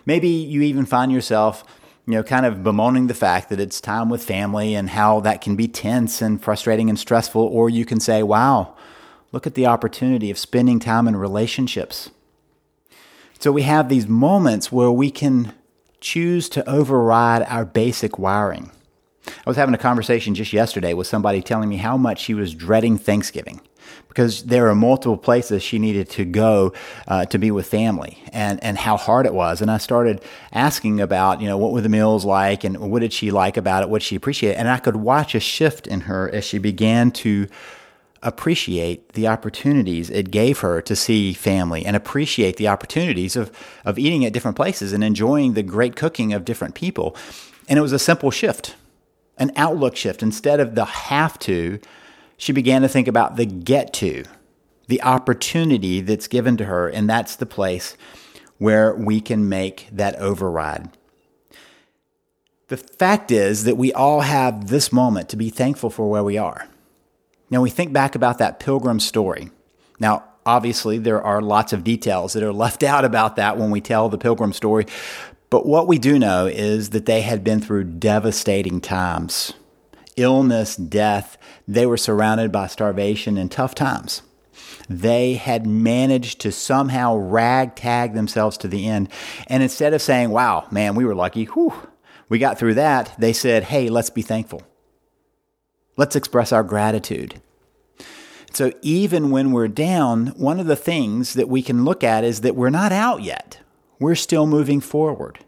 Maybe 0.06 0.30
you 0.30 0.62
even 0.62 0.86
find 0.86 1.12
yourself, 1.12 1.64
you 2.06 2.14
know, 2.14 2.24
kind 2.24 2.46
of 2.46 2.64
bemoaning 2.64 3.08
the 3.08 3.14
fact 3.14 3.50
that 3.50 3.60
it's 3.60 3.82
time 3.82 4.10
with 4.10 4.24
family 4.24 4.76
and 4.76 4.90
how 4.90 5.20
that 5.22 5.42
can 5.42 5.56
be 5.56 5.68
tense 5.68 6.22
and 6.22 6.42
frustrating 6.42 6.90
and 6.90 7.00
stressful. 7.00 7.42
Or 7.42 7.70
you 7.70 7.86
can 7.86 8.00
say, 8.00 8.22
wow, 8.24 8.76
look 9.32 9.48
at 9.48 9.56
the 9.56 9.66
opportunity 9.66 10.30
of 10.30 10.38
spending 10.38 10.80
time 10.80 11.08
in 11.08 11.16
relationships 11.16 12.12
so 13.40 13.52
we 13.52 13.64
have 13.64 13.90
these 13.90 14.08
moments 14.08 14.72
where 14.72 14.92
we 14.92 15.12
can 15.12 15.54
choose 16.00 16.50
to 16.50 16.68
override 16.70 17.44
our 17.44 17.66
basic 17.66 18.18
wiring. 18.20 18.72
I 19.28 19.50
was 19.50 19.58
having 19.58 19.76
a 19.76 19.80
conversation 19.80 20.36
just 20.36 20.54
yesterday 20.54 20.94
with 20.94 21.08
somebody 21.08 21.42
telling 21.42 21.70
me 21.70 21.78
how 21.78 21.98
much 21.98 22.20
she 22.20 22.34
was 22.34 22.54
dreading 22.54 22.98
Thanksgiving 22.98 23.62
because 24.08 24.44
there 24.44 24.70
are 24.70 24.76
multiple 24.76 25.18
places 25.18 25.62
she 25.62 25.78
needed 25.78 26.10
to 26.10 26.26
go 26.26 26.74
uh, 27.08 27.26
to 27.26 27.38
be 27.38 27.52
with 27.52 27.68
family 27.68 28.18
and, 28.32 28.64
and 28.64 28.78
how 28.78 28.98
hard 28.98 29.26
it 29.26 29.34
was. 29.34 29.62
And 29.62 29.70
I 29.70 29.78
started 29.78 30.24
asking 30.52 31.02
about, 31.02 31.42
you 31.42 31.48
know, 31.48 31.58
what 31.58 31.74
were 31.74 31.82
the 31.82 31.90
meals 31.90 32.24
like 32.24 32.64
and 32.64 32.78
what 32.92 33.02
did 33.02 33.14
she 33.14 33.32
like 33.32 33.58
about 33.58 33.84
it? 33.84 33.90
What 33.90 34.02
she 34.02 34.16
appreciate? 34.16 34.56
And 34.56 34.70
I 34.70 34.78
could 34.78 34.96
watch 34.96 35.36
a 35.36 35.40
shift 35.40 35.86
in 35.86 36.02
her 36.02 36.30
as 36.34 36.46
she 36.46 36.60
began 36.60 37.12
to 37.12 37.48
appreciate 38.26 39.14
the 39.14 39.28
opportunities 39.28 40.10
it 40.10 40.32
gave 40.32 40.60
her 40.60 40.82
to 40.82 40.96
see 40.96 41.32
family 41.32 41.86
and 41.86 41.96
appreciate 41.96 42.58
the 42.58 42.68
opportunities 42.68 43.36
of, 43.36 43.52
of 43.86 43.98
eating 44.00 44.26
at 44.26 44.34
different 44.34 44.58
places 44.58 44.92
and 44.92 45.04
enjoying 45.04 45.54
the 45.54 45.64
great 45.64 45.96
cooking 45.96 46.34
of 46.34 46.44
different 46.44 46.76
people. 46.76 47.16
And 47.70 47.80
it 47.80 47.84
was 47.84 47.94
a 47.94 48.00
simple 48.00 48.32
shift, 48.32 48.76
an 49.38 49.52
outlook 49.56 49.96
shift. 49.96 50.24
Instead 50.24 50.60
of 50.60 50.76
the 50.76 50.86
have 50.86 51.38
to, 51.40 51.80
she 52.36 52.52
began 52.52 52.82
to 52.82 52.90
think 52.90 53.08
about 53.08 53.36
the 53.36 53.46
get 53.46 53.94
to, 53.94 54.26
the 54.88 55.02
opportunity 55.04 56.02
that's 56.02 56.28
given 56.28 56.58
to 56.58 56.66
her. 56.66 56.90
And 56.90 57.08
that's 57.08 57.36
the 57.36 57.46
place 57.46 57.96
where 58.58 58.96
we 58.96 59.22
can 59.22 59.48
make 59.48 59.88
that 59.92 60.16
override. 60.16 60.90
The 62.68 62.78
fact 62.78 63.30
is 63.30 63.66
that 63.66 63.78
we 63.78 63.94
all 63.94 64.22
have 64.22 64.70
this 64.70 64.92
moment 64.92 65.30
to 65.30 65.38
be 65.38 65.52
thankful 65.52 65.92
for 65.92 66.10
where 66.10 66.24
we 66.24 66.38
are. 66.40 66.68
Now, 67.56 67.62
we 67.62 67.70
think 67.70 67.94
back 67.94 68.16
about 68.16 68.40
that 68.40 68.60
pilgrim 68.60 69.00
story. 69.00 69.50
Now, 69.98 70.26
obviously, 70.46 70.98
there 70.98 71.24
are 71.24 71.42
lots 71.42 71.72
of 71.72 71.86
details 71.86 72.34
that 72.34 72.44
are 72.44 72.52
left 72.52 72.84
out 72.92 73.06
about 73.06 73.38
that 73.38 73.58
when 73.58 73.72
we 73.72 73.80
tell 73.80 74.10
the 74.10 74.18
pilgrim 74.18 74.52
story. 74.52 74.86
But 75.50 75.66
what 75.66 75.88
we 75.88 75.98
do 75.98 76.20
know 76.20 76.48
is 76.48 76.90
that 76.90 77.06
they 77.06 77.22
had 77.22 77.46
been 77.46 77.62
through 77.62 77.86
devastating 77.86 78.82
times 78.82 79.54
illness, 80.18 80.76
death. 80.76 81.38
They 81.66 81.86
were 81.86 81.96
surrounded 81.96 82.52
by 82.52 82.68
starvation 82.68 83.38
and 83.38 83.50
tough 83.50 83.74
times. 83.74 84.22
They 84.90 85.36
had 85.36 85.66
managed 85.66 86.42
to 86.42 86.52
somehow 86.52 87.16
ragtag 87.16 88.16
themselves 88.16 88.58
to 88.58 88.68
the 88.68 88.86
end. 88.86 89.08
And 89.48 89.64
instead 89.64 89.94
of 89.94 90.02
saying, 90.02 90.30
wow, 90.30 90.68
man, 90.72 90.94
we 90.94 91.06
were 91.06 91.16
lucky, 91.16 91.46
whew, 91.46 91.74
we 92.28 92.38
got 92.38 92.60
through 92.60 92.74
that, 92.74 93.16
they 93.18 93.32
said, 93.32 93.64
hey, 93.64 93.88
let's 93.88 94.10
be 94.10 94.22
thankful. 94.22 94.62
Let's 95.96 96.18
express 96.18 96.52
our 96.52 96.64
gratitude. 96.64 97.42
So 98.56 98.72
even 98.82 99.32
when 99.32 99.52
we're 99.52 99.68
down, 99.68 100.28
one 100.28 100.62
of 100.62 100.66
the 100.66 100.78
things 100.78 101.34
that 101.34 101.50
we 101.50 101.62
can 101.62 101.84
look 101.84 102.06
at 102.06 102.24
is 102.24 102.40
that 102.42 102.56
we're 102.56 102.70
not 102.70 102.94
out 102.94 103.22
yet. 103.22 103.60
We're 104.00 104.16
still 104.16 104.48
moving 104.48 104.80
forward. 104.80 105.40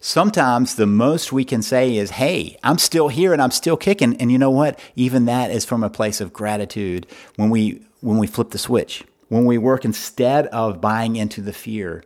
Sometimes 0.00 0.76
the 0.76 0.86
most 0.86 1.30
we 1.30 1.44
can 1.44 1.60
say 1.60 1.96
is, 1.96 2.12
Hey, 2.12 2.56
I'm 2.62 2.78
still 2.78 3.08
here 3.08 3.34
and 3.34 3.42
I'm 3.42 3.50
still 3.50 3.76
kicking. 3.76 4.16
And 4.16 4.32
you 4.32 4.38
know 4.38 4.50
what? 4.50 4.80
Even 4.96 5.26
that 5.26 5.50
is 5.50 5.66
from 5.66 5.84
a 5.84 5.90
place 5.90 6.22
of 6.22 6.32
gratitude 6.32 7.06
when 7.36 7.50
we, 7.50 7.82
when 8.00 8.16
we 8.16 8.26
flip 8.26 8.50
the 8.50 8.58
switch, 8.58 9.04
when 9.28 9.44
we 9.44 9.58
work 9.58 9.84
instead 9.84 10.46
of 10.46 10.80
buying 10.80 11.16
into 11.16 11.42
the 11.42 11.52
fear, 11.52 12.02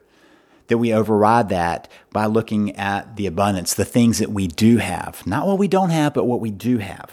that 0.66 0.78
we 0.78 0.92
override 0.92 1.50
that 1.50 1.88
by 2.10 2.26
looking 2.26 2.74
at 2.76 3.14
the 3.14 3.26
abundance, 3.26 3.74
the 3.74 3.84
things 3.84 4.18
that 4.18 4.30
we 4.30 4.48
do 4.48 4.78
have, 4.78 5.24
not 5.24 5.46
what 5.46 5.58
we 5.58 5.68
don't 5.68 5.90
have, 5.90 6.14
but 6.14 6.24
what 6.24 6.40
we 6.40 6.50
do 6.50 6.78
have. 6.78 7.12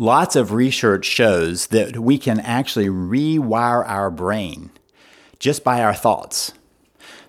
Lots 0.00 0.34
of 0.34 0.52
research 0.52 1.04
shows 1.04 1.66
that 1.66 1.98
we 1.98 2.16
can 2.16 2.40
actually 2.40 2.86
rewire 2.86 3.86
our 3.86 4.10
brain 4.10 4.70
just 5.38 5.62
by 5.62 5.82
our 5.82 5.92
thoughts. 5.92 6.54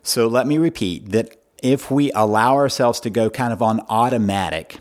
So 0.03 0.25
let 0.25 0.47
me 0.47 0.57
repeat 0.57 1.09
that 1.09 1.35
if 1.61 1.91
we 1.91 2.13
allow 2.13 2.55
ourselves 2.55 3.01
to 3.01 3.09
go 3.09 3.29
kind 3.29 3.51
of 3.51 3.61
on 3.61 3.81
automatic, 3.89 4.77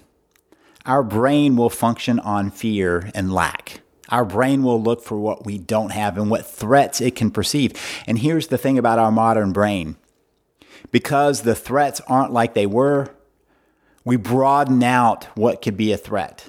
our 0.86 1.02
brain 1.02 1.56
will 1.56 1.68
function 1.68 2.20
on 2.20 2.52
fear 2.52 3.10
and 3.12 3.32
lack. 3.32 3.80
Our 4.08 4.24
brain 4.24 4.62
will 4.62 4.80
look 4.80 5.02
for 5.02 5.18
what 5.18 5.44
we 5.44 5.58
don't 5.58 5.90
have 5.90 6.16
and 6.16 6.30
what 6.30 6.46
threats 6.46 7.00
it 7.00 7.16
can 7.16 7.32
perceive. 7.32 7.72
And 8.06 8.20
here's 8.20 8.46
the 8.46 8.58
thing 8.58 8.78
about 8.78 9.00
our 9.00 9.10
modern 9.10 9.52
brain 9.52 9.96
because 10.92 11.42
the 11.42 11.56
threats 11.56 12.00
aren't 12.06 12.32
like 12.32 12.54
they 12.54 12.66
were, 12.66 13.08
we 14.04 14.14
broaden 14.14 14.80
out 14.84 15.24
what 15.36 15.60
could 15.60 15.76
be 15.76 15.90
a 15.90 15.96
threat. 15.96 16.48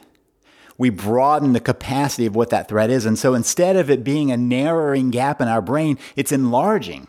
We 0.82 0.90
broaden 0.90 1.54
the 1.54 1.60
capacity 1.60 2.26
of 2.26 2.36
what 2.36 2.50
that 2.50 2.68
threat 2.68 2.90
is. 2.90 3.06
And 3.06 3.16
so 3.16 3.36
instead 3.36 3.76
of 3.76 3.92
it 3.92 4.04
being 4.04 4.32
a 4.32 4.36
narrowing 4.36 5.12
gap 5.12 5.40
in 5.40 5.48
our 5.48 5.62
brain, 5.62 6.00
it's 6.16 6.32
enlarging. 6.32 7.08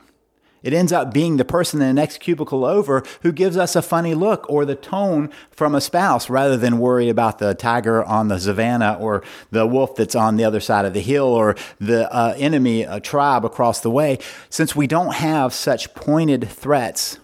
It 0.62 0.74
ends 0.74 0.92
up 0.92 1.14
being 1.14 1.38
the 1.38 1.46
person 1.46 1.80
in 1.80 1.88
the 1.88 1.94
next 1.94 2.18
cubicle 2.18 2.66
over 2.66 3.02
who 3.22 3.32
gives 3.32 3.56
us 3.56 3.74
a 3.74 3.80
funny 3.80 4.12
look 4.12 4.44
or 4.50 4.66
the 4.66 4.74
tone 4.74 5.30
from 5.50 5.74
a 5.74 5.80
spouse 5.80 6.28
rather 6.28 6.58
than 6.58 6.80
worry 6.80 7.08
about 7.08 7.38
the 7.38 7.54
tiger 7.54 8.04
on 8.04 8.28
the 8.28 8.38
savannah 8.38 8.98
or 9.00 9.22
the 9.50 9.66
wolf 9.66 9.96
that's 9.96 10.14
on 10.14 10.36
the 10.36 10.44
other 10.44 10.60
side 10.60 10.84
of 10.84 10.92
the 10.92 11.00
hill 11.00 11.28
or 11.28 11.56
the 11.80 12.12
uh, 12.14 12.34
enemy 12.36 12.82
a 12.82 13.00
tribe 13.00 13.42
across 13.42 13.80
the 13.80 13.90
way. 13.90 14.18
Since 14.50 14.76
we 14.76 14.86
don't 14.86 15.14
have 15.14 15.54
such 15.54 15.94
pointed 15.94 16.46
threats, 16.46 17.18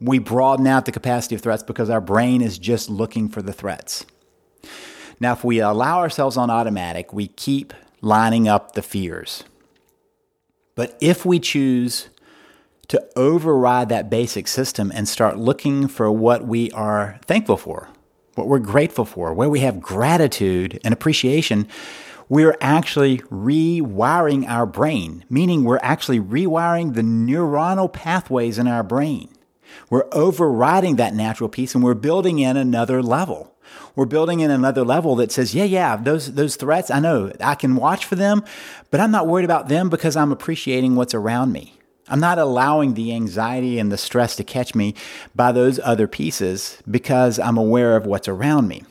we 0.00 0.20
broaden 0.20 0.66
out 0.66 0.86
the 0.86 0.92
capacity 0.92 1.34
of 1.34 1.42
threats 1.42 1.62
because 1.62 1.90
our 1.90 2.00
brain 2.00 2.40
is 2.40 2.56
just 2.56 2.88
looking 2.88 3.28
for 3.28 3.42
the 3.42 3.52
threats. 3.52 4.06
Now, 5.18 5.32
if 5.32 5.44
we 5.44 5.60
allow 5.60 5.98
ourselves 5.98 6.36
on 6.36 6.50
automatic, 6.50 7.12
we 7.12 7.28
keep 7.28 7.72
lining 8.00 8.48
up 8.48 8.72
the 8.72 8.82
fears. 8.82 9.44
But 10.74 10.96
if 11.00 11.24
we 11.24 11.40
choose 11.40 12.08
to 12.88 13.04
override 13.16 13.88
that 13.88 14.10
basic 14.10 14.46
system 14.46 14.92
and 14.94 15.08
start 15.08 15.38
looking 15.38 15.88
for 15.88 16.10
what 16.12 16.46
we 16.46 16.70
are 16.72 17.18
thankful 17.26 17.56
for, 17.56 17.88
what 18.34 18.46
we're 18.46 18.58
grateful 18.58 19.04
for, 19.04 19.32
where 19.32 19.48
we 19.48 19.60
have 19.60 19.80
gratitude 19.80 20.78
and 20.84 20.92
appreciation, 20.92 21.66
we're 22.28 22.56
actually 22.60 23.18
rewiring 23.30 24.46
our 24.48 24.66
brain, 24.66 25.24
meaning 25.30 25.64
we're 25.64 25.78
actually 25.82 26.20
rewiring 26.20 26.94
the 26.94 27.02
neuronal 27.02 27.92
pathways 27.92 28.58
in 28.58 28.68
our 28.68 28.82
brain. 28.82 29.28
We're 29.90 30.08
overriding 30.12 30.96
that 30.96 31.14
natural 31.14 31.48
piece 31.48 31.74
and 31.74 31.82
we're 31.82 31.94
building 31.94 32.38
in 32.38 32.56
another 32.56 33.02
level. 33.02 33.55
We're 33.94 34.06
building 34.06 34.40
in 34.40 34.50
another 34.50 34.84
level 34.84 35.16
that 35.16 35.32
says, 35.32 35.54
yeah, 35.54 35.64
yeah, 35.64 35.96
those, 35.96 36.34
those 36.34 36.56
threats, 36.56 36.90
I 36.90 37.00
know 37.00 37.32
I 37.40 37.54
can 37.54 37.76
watch 37.76 38.04
for 38.04 38.14
them, 38.14 38.44
but 38.90 39.00
I'm 39.00 39.10
not 39.10 39.26
worried 39.26 39.44
about 39.44 39.68
them 39.68 39.88
because 39.88 40.16
I'm 40.16 40.32
appreciating 40.32 40.96
what's 40.96 41.14
around 41.14 41.52
me. 41.52 41.74
I'm 42.08 42.20
not 42.20 42.38
allowing 42.38 42.94
the 42.94 43.12
anxiety 43.12 43.78
and 43.78 43.90
the 43.90 43.98
stress 43.98 44.36
to 44.36 44.44
catch 44.44 44.74
me 44.74 44.94
by 45.34 45.50
those 45.52 45.80
other 45.82 46.06
pieces 46.06 46.82
because 46.88 47.38
I'm 47.38 47.56
aware 47.56 47.96
of 47.96 48.06
what's 48.06 48.28
around 48.28 48.68
me. 48.68 48.84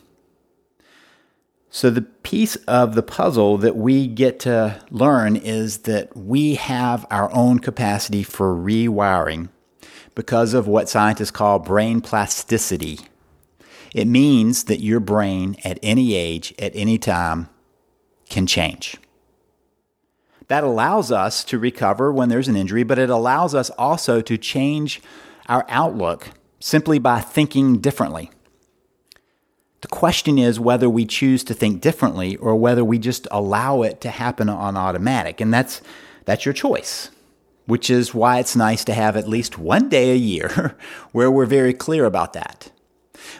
So, 1.69 1.89
the 1.89 2.03
piece 2.03 2.55
of 2.67 2.95
the 2.95 3.03
puzzle 3.03 3.57
that 3.57 3.75
we 3.75 4.07
get 4.07 4.39
to 4.41 4.81
learn 4.91 5.35
is 5.35 5.79
that 5.79 6.15
we 6.15 6.55
have 6.55 7.05
our 7.11 7.29
own 7.33 7.59
capacity 7.59 8.23
for 8.23 8.55
rewiring 8.55 9.49
because 10.15 10.53
of 10.53 10.67
what 10.67 10.87
scientists 10.87 11.31
call 11.31 11.59
brain 11.59 11.99
plasticity. 11.99 12.99
It 13.95 14.09
means 14.09 14.65
that 14.65 14.81
your 14.81 14.99
brain 14.99 15.55
at 15.63 15.79
any 15.81 16.15
age, 16.15 16.53
at 16.59 16.75
any 16.75 16.97
time, 16.97 17.47
can 18.29 18.45
change. 18.45 18.97
That 20.49 20.65
allows 20.65 21.13
us 21.13 21.45
to 21.45 21.57
recover 21.57 22.11
when 22.11 22.27
there's 22.27 22.49
an 22.49 22.57
injury, 22.57 22.83
but 22.83 22.99
it 22.99 23.09
allows 23.09 23.55
us 23.55 23.69
also 23.77 24.19
to 24.19 24.37
change 24.37 25.01
our 25.47 25.65
outlook 25.69 26.31
simply 26.59 26.99
by 26.99 27.21
thinking 27.21 27.77
differently. 27.77 28.31
The 29.79 29.87
question 29.87 30.37
is 30.37 30.59
whether 30.59 30.89
we 30.89 31.05
choose 31.05 31.45
to 31.45 31.53
think 31.53 31.79
differently 31.79 32.35
or 32.35 32.57
whether 32.57 32.83
we 32.83 32.99
just 32.99 33.29
allow 33.31 33.81
it 33.81 34.01
to 34.01 34.09
happen 34.09 34.49
on 34.49 34.75
automatic. 34.75 35.39
And 35.39 35.53
that's, 35.53 35.81
that's 36.25 36.43
your 36.43 36.53
choice, 36.53 37.11
which 37.65 37.89
is 37.89 38.13
why 38.13 38.39
it's 38.39 38.57
nice 38.57 38.83
to 38.83 38.93
have 38.93 39.15
at 39.15 39.29
least 39.29 39.57
one 39.57 39.87
day 39.87 40.11
a 40.11 40.17
year 40.17 40.75
where 41.13 41.31
we're 41.31 41.45
very 41.45 41.73
clear 41.73 42.03
about 42.03 42.33
that. 42.33 42.71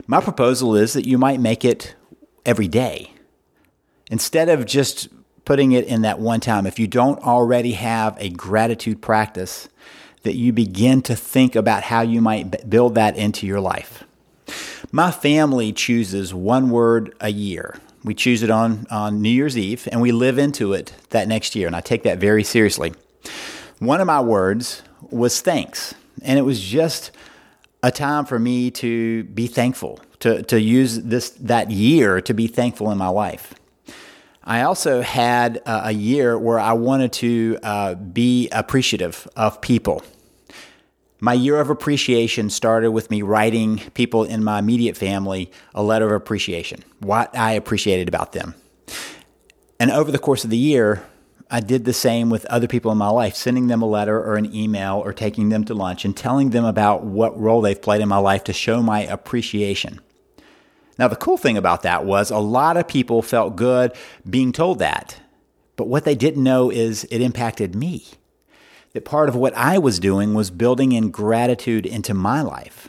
My 0.08 0.22
proposal 0.22 0.76
is 0.76 0.94
that 0.94 1.08
you 1.08 1.18
might 1.18 1.40
make 1.40 1.66
it 1.66 1.96
every 2.46 2.68
day. 2.68 3.12
Instead 4.12 4.50
of 4.50 4.66
just 4.66 5.08
putting 5.46 5.72
it 5.72 5.86
in 5.86 6.02
that 6.02 6.20
one 6.20 6.40
time, 6.40 6.66
if 6.66 6.80
you 6.80 6.88
don't 6.88 7.20
already 7.20 7.74
have 7.74 8.16
a 8.20 8.30
gratitude 8.30 9.02
practice, 9.02 9.70
that 10.24 10.36
you 10.36 10.52
begin 10.52 11.02
to 11.04 11.16
think 11.16 11.56
about 11.56 11.84
how 11.84 12.02
you 12.02 12.20
might 12.20 12.68
build 12.70 12.96
that 12.96 13.16
into 13.16 13.46
your 13.46 13.62
life. 13.62 14.04
My 14.92 15.12
family 15.12 15.72
chooses 15.72 16.34
one 16.34 16.70
word 16.70 17.16
a 17.20 17.30
year. 17.30 17.80
We 18.04 18.14
choose 18.14 18.44
it 18.44 18.50
on, 18.50 18.86
on 18.92 19.22
New 19.22 19.30
Year's 19.30 19.58
Eve 19.58 19.88
and 19.92 20.02
we 20.02 20.12
live 20.12 20.38
into 20.38 20.74
it 20.74 20.94
that 21.10 21.28
next 21.28 21.56
year. 21.56 21.68
And 21.68 21.76
I 21.76 21.82
take 21.82 22.04
that 22.04 22.18
very 22.18 22.44
seriously. 22.44 22.94
One 23.80 24.02
of 24.02 24.08
my 24.08 24.22
words 24.22 24.84
was 25.10 25.42
thanks. 25.42 25.94
And 26.22 26.40
it 26.40 26.44
was 26.44 26.62
just 26.62 27.12
a 27.86 27.92
time 27.92 28.26
for 28.26 28.40
me 28.40 28.72
to 28.72 29.24
be 29.26 29.46
thankful, 29.46 30.00
to, 30.20 30.42
to 30.44 30.60
use 30.60 31.02
this 31.04 31.30
that 31.30 31.70
year 31.70 32.20
to 32.20 32.34
be 32.34 32.48
thankful 32.48 32.90
in 32.90 32.98
my 32.98 33.10
life. 33.10 33.54
I 34.44 34.62
also 34.62 35.02
had 35.02 35.62
a 35.66 35.92
year 35.92 36.38
where 36.38 36.60
I 36.60 36.74
wanted 36.74 37.14
to 37.14 37.60
uh, 37.62 37.96
be 37.96 38.50
appreciative 38.50 39.28
of 39.36 39.62
people. 39.62 40.04
My 41.20 41.34
year 41.34 41.60
of 41.60 41.70
appreciation 41.70 42.50
started 42.50 42.90
with 42.90 43.12
me 43.12 43.22
writing 43.22 43.78
people 43.94 44.24
in 44.24 44.44
my 44.44 44.60
immediate 44.60 44.98
family 44.98 45.52
a 45.76 45.84
letter 45.84 46.08
of 46.08 46.12
appreciation, 46.12 46.84
what 47.00 47.36
I 47.38 47.52
appreciated 47.54 48.08
about 48.08 48.32
them. 48.32 48.56
And 49.80 49.92
over 49.92 50.12
the 50.12 50.20
course 50.20 50.44
of 50.44 50.50
the 50.50 50.58
year, 50.58 51.06
I 51.50 51.60
did 51.60 51.86
the 51.86 51.94
same 51.94 52.30
with 52.30 52.46
other 52.46 52.68
people 52.68 52.92
in 52.92 52.98
my 52.98 53.10
life, 53.10 53.36
sending 53.36 53.68
them 53.68 53.82
a 53.82 53.88
letter 53.88 54.18
or 54.18 54.36
an 54.36 54.54
email 54.56 55.02
or 55.04 55.14
taking 55.14 55.50
them 55.50 55.64
to 55.66 55.76
lunch 55.76 56.04
and 56.04 56.18
telling 56.18 56.50
them 56.50 56.66
about 56.66 57.04
what 57.04 57.40
role 57.40 57.62
they've 57.62 57.82
played 57.82 58.02
in 58.02 58.10
my 58.10 58.18
life 58.18 58.44
to 58.46 58.54
show 58.54 58.82
my 58.82 59.02
appreciation. 59.02 60.00
Now, 60.98 61.08
the 61.08 61.16
cool 61.16 61.38
thing 61.38 61.58
about 61.58 61.84
that 61.84 62.06
was 62.06 62.32
a 62.32 62.38
lot 62.40 62.78
of 62.78 62.88
people 62.88 63.22
felt 63.22 63.56
good 63.56 63.94
being 64.28 64.52
told 64.52 64.80
that. 64.80 65.20
But 65.76 65.88
what 65.88 66.06
they 66.06 66.16
didn't 66.16 66.44
know 66.44 66.72
is 66.72 67.04
it 67.12 67.22
impacted 67.22 67.76
me. 67.76 68.06
That 68.94 69.06
part 69.06 69.28
of 69.28 69.36
what 69.36 69.54
I 69.56 69.78
was 69.78 70.00
doing 70.00 70.34
was 70.34 70.50
building 70.50 70.94
in 70.94 71.12
gratitude 71.12 71.86
into 71.86 72.14
my 72.14 72.42
life. 72.42 72.88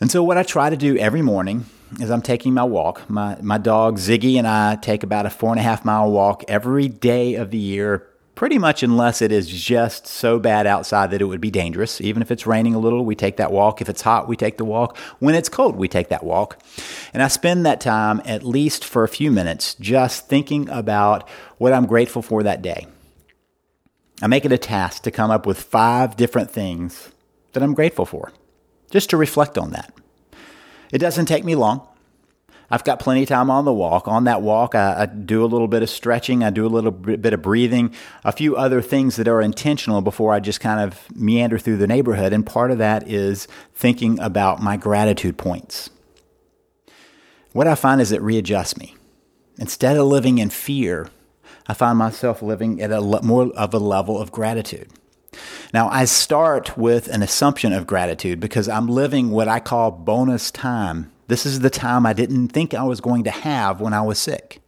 And 0.00 0.10
so, 0.10 0.24
what 0.24 0.36
I 0.36 0.42
try 0.42 0.70
to 0.70 0.76
do 0.76 0.98
every 0.98 1.22
morning 1.22 1.66
is 2.00 2.10
I'm 2.10 2.22
taking 2.22 2.54
my 2.54 2.64
walk. 2.64 3.08
My, 3.08 3.36
my 3.40 3.58
dog 3.58 3.98
Ziggy 3.98 4.36
and 4.36 4.46
I 4.46 4.76
take 4.76 5.02
about 5.02 5.26
a 5.26 5.30
four 5.30 5.50
and 5.50 5.60
a 5.60 5.62
half 5.62 5.84
mile 5.84 6.10
walk 6.10 6.44
every 6.48 6.88
day 6.88 7.34
of 7.34 7.50
the 7.50 7.58
year, 7.58 8.08
pretty 8.34 8.58
much 8.58 8.82
unless 8.82 9.20
it 9.20 9.30
is 9.30 9.46
just 9.46 10.06
so 10.06 10.38
bad 10.38 10.66
outside 10.66 11.10
that 11.10 11.20
it 11.20 11.26
would 11.26 11.40
be 11.40 11.50
dangerous. 11.50 12.00
Even 12.00 12.22
if 12.22 12.30
it's 12.30 12.46
raining 12.46 12.74
a 12.74 12.78
little, 12.78 13.04
we 13.04 13.14
take 13.14 13.36
that 13.36 13.52
walk. 13.52 13.80
If 13.80 13.88
it's 13.88 14.02
hot, 14.02 14.28
we 14.28 14.36
take 14.36 14.56
the 14.56 14.64
walk. 14.64 14.96
When 15.18 15.34
it's 15.34 15.48
cold, 15.48 15.76
we 15.76 15.88
take 15.88 16.08
that 16.08 16.24
walk. 16.24 16.58
And 17.12 17.22
I 17.22 17.28
spend 17.28 17.66
that 17.66 17.80
time 17.80 18.22
at 18.24 18.42
least 18.42 18.84
for 18.84 19.04
a 19.04 19.08
few 19.08 19.30
minutes 19.30 19.74
just 19.74 20.28
thinking 20.28 20.68
about 20.70 21.28
what 21.58 21.72
I'm 21.72 21.86
grateful 21.86 22.22
for 22.22 22.42
that 22.42 22.62
day. 22.62 22.86
I 24.22 24.28
make 24.28 24.44
it 24.44 24.52
a 24.52 24.58
task 24.58 25.02
to 25.02 25.10
come 25.10 25.30
up 25.30 25.46
with 25.46 25.60
five 25.60 26.16
different 26.16 26.50
things 26.50 27.10
that 27.52 27.62
I'm 27.62 27.74
grateful 27.74 28.06
for, 28.06 28.32
just 28.90 29.10
to 29.10 29.16
reflect 29.16 29.58
on 29.58 29.72
that. 29.72 29.92
It 30.92 30.98
doesn't 30.98 31.26
take 31.26 31.44
me 31.44 31.56
long. 31.56 31.88
I've 32.70 32.84
got 32.84 33.00
plenty 33.00 33.22
of 33.22 33.28
time 33.28 33.50
on 33.50 33.66
the 33.66 33.72
walk. 33.72 34.08
On 34.08 34.24
that 34.24 34.40
walk, 34.40 34.74
I, 34.74 35.02
I, 35.02 35.06
do 35.06 35.44
a 35.44 35.46
little 35.46 35.68
bit 35.68 35.82
of 35.82 35.90
stretching, 35.90 36.42
I 36.42 36.48
do 36.48 36.64
a 36.64 36.68
little 36.68 36.90
bit 36.90 37.34
of 37.34 37.42
breathing, 37.42 37.94
a 38.24 38.32
few 38.32 38.56
other 38.56 38.80
things 38.80 39.16
that 39.16 39.28
are 39.28 39.42
intentional 39.42 40.00
before 40.00 40.32
I 40.32 40.40
just 40.40 40.60
kind 40.60 40.80
of 40.80 41.14
meander 41.14 41.58
through 41.58 41.76
the 41.76 41.86
neighborhood. 41.86 42.32
And 42.32 42.46
part 42.46 42.70
of 42.70 42.78
that 42.78 43.06
is 43.06 43.46
thinking 43.74 44.18
about 44.20 44.62
my 44.62 44.78
gratitude 44.78 45.36
points. 45.36 45.90
What 47.52 47.66
I 47.66 47.74
find 47.74 48.00
is 48.00 48.10
it 48.10 48.22
readjusts 48.22 48.78
me. 48.78 48.96
Instead 49.58 49.98
of 49.98 50.06
living 50.06 50.38
in 50.38 50.48
fear, 50.48 51.10
I 51.66 51.74
find 51.74 51.98
myself 51.98 52.40
living 52.40 52.80
at 52.80 52.90
a 52.90 53.02
more 53.02 53.52
of 53.54 53.74
a 53.74 53.78
level 53.78 54.18
of 54.18 54.32
gratitude. 54.32 54.88
Now, 55.72 55.88
I 55.88 56.04
start 56.04 56.76
with 56.76 57.08
an 57.08 57.22
assumption 57.22 57.72
of 57.72 57.86
gratitude 57.86 58.40
because 58.40 58.68
I'm 58.68 58.88
living 58.88 59.30
what 59.30 59.48
I 59.48 59.58
call 59.58 59.90
bonus 59.90 60.50
time. 60.50 61.10
This 61.28 61.46
is 61.46 61.60
the 61.60 61.70
time 61.70 62.04
I 62.04 62.12
didn't 62.12 62.48
think 62.48 62.74
I 62.74 62.82
was 62.82 63.00
going 63.00 63.24
to 63.24 63.30
have 63.30 63.80
when 63.80 63.94
I 63.94 64.02
was 64.02 64.18
sick. 64.18 64.60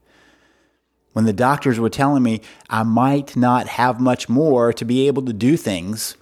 When 1.12 1.26
the 1.26 1.32
doctors 1.34 1.78
were 1.78 1.90
telling 1.90 2.22
me 2.22 2.40
I 2.70 2.84
might 2.84 3.36
not 3.36 3.68
have 3.68 4.00
much 4.00 4.28
more 4.28 4.72
to 4.72 4.84
be 4.84 5.06
able 5.06 5.22
to 5.26 5.32
do 5.34 5.58
things, 5.58 6.16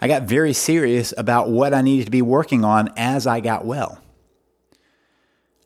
I 0.00 0.08
got 0.08 0.22
very 0.22 0.54
serious 0.54 1.12
about 1.18 1.50
what 1.50 1.74
I 1.74 1.82
needed 1.82 2.06
to 2.06 2.10
be 2.10 2.22
working 2.22 2.64
on 2.64 2.90
as 2.96 3.26
I 3.26 3.40
got 3.40 3.66
well. 3.66 4.00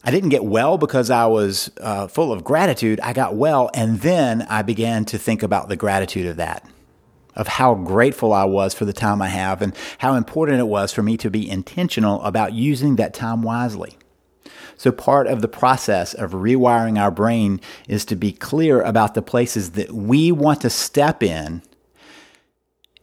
I 0.02 0.10
didn't 0.10 0.30
get 0.30 0.44
well 0.44 0.78
because 0.78 1.10
I 1.10 1.26
was 1.26 1.70
uh, 1.80 2.08
full 2.08 2.32
of 2.32 2.42
gratitude. 2.44 2.98
I 3.00 3.12
got 3.12 3.36
well, 3.36 3.70
and 3.74 4.00
then 4.00 4.42
I 4.42 4.62
began 4.62 5.04
to 5.06 5.18
think 5.18 5.42
about 5.42 5.68
the 5.68 5.76
gratitude 5.76 6.26
of 6.26 6.36
that, 6.36 6.68
of 7.38 7.48
how 7.48 7.74
grateful 7.74 8.34
I 8.34 8.44
was 8.44 8.74
for 8.74 8.84
the 8.84 8.92
time 8.92 9.22
I 9.22 9.28
have, 9.28 9.62
and 9.62 9.74
how 9.98 10.14
important 10.14 10.60
it 10.60 10.66
was 10.66 10.92
for 10.92 11.02
me 11.02 11.16
to 11.16 11.30
be 11.30 11.48
intentional 11.48 12.22
about 12.22 12.52
using 12.52 12.96
that 12.96 13.14
time 13.14 13.42
wisely. 13.42 13.96
So, 14.76 14.92
part 14.92 15.26
of 15.26 15.40
the 15.40 15.48
process 15.48 16.14
of 16.14 16.32
rewiring 16.32 17.00
our 17.00 17.10
brain 17.10 17.60
is 17.88 18.04
to 18.06 18.16
be 18.16 18.32
clear 18.32 18.80
about 18.82 19.14
the 19.14 19.22
places 19.22 19.70
that 19.70 19.92
we 19.92 20.30
want 20.30 20.60
to 20.60 20.70
step 20.70 21.22
in 21.22 21.62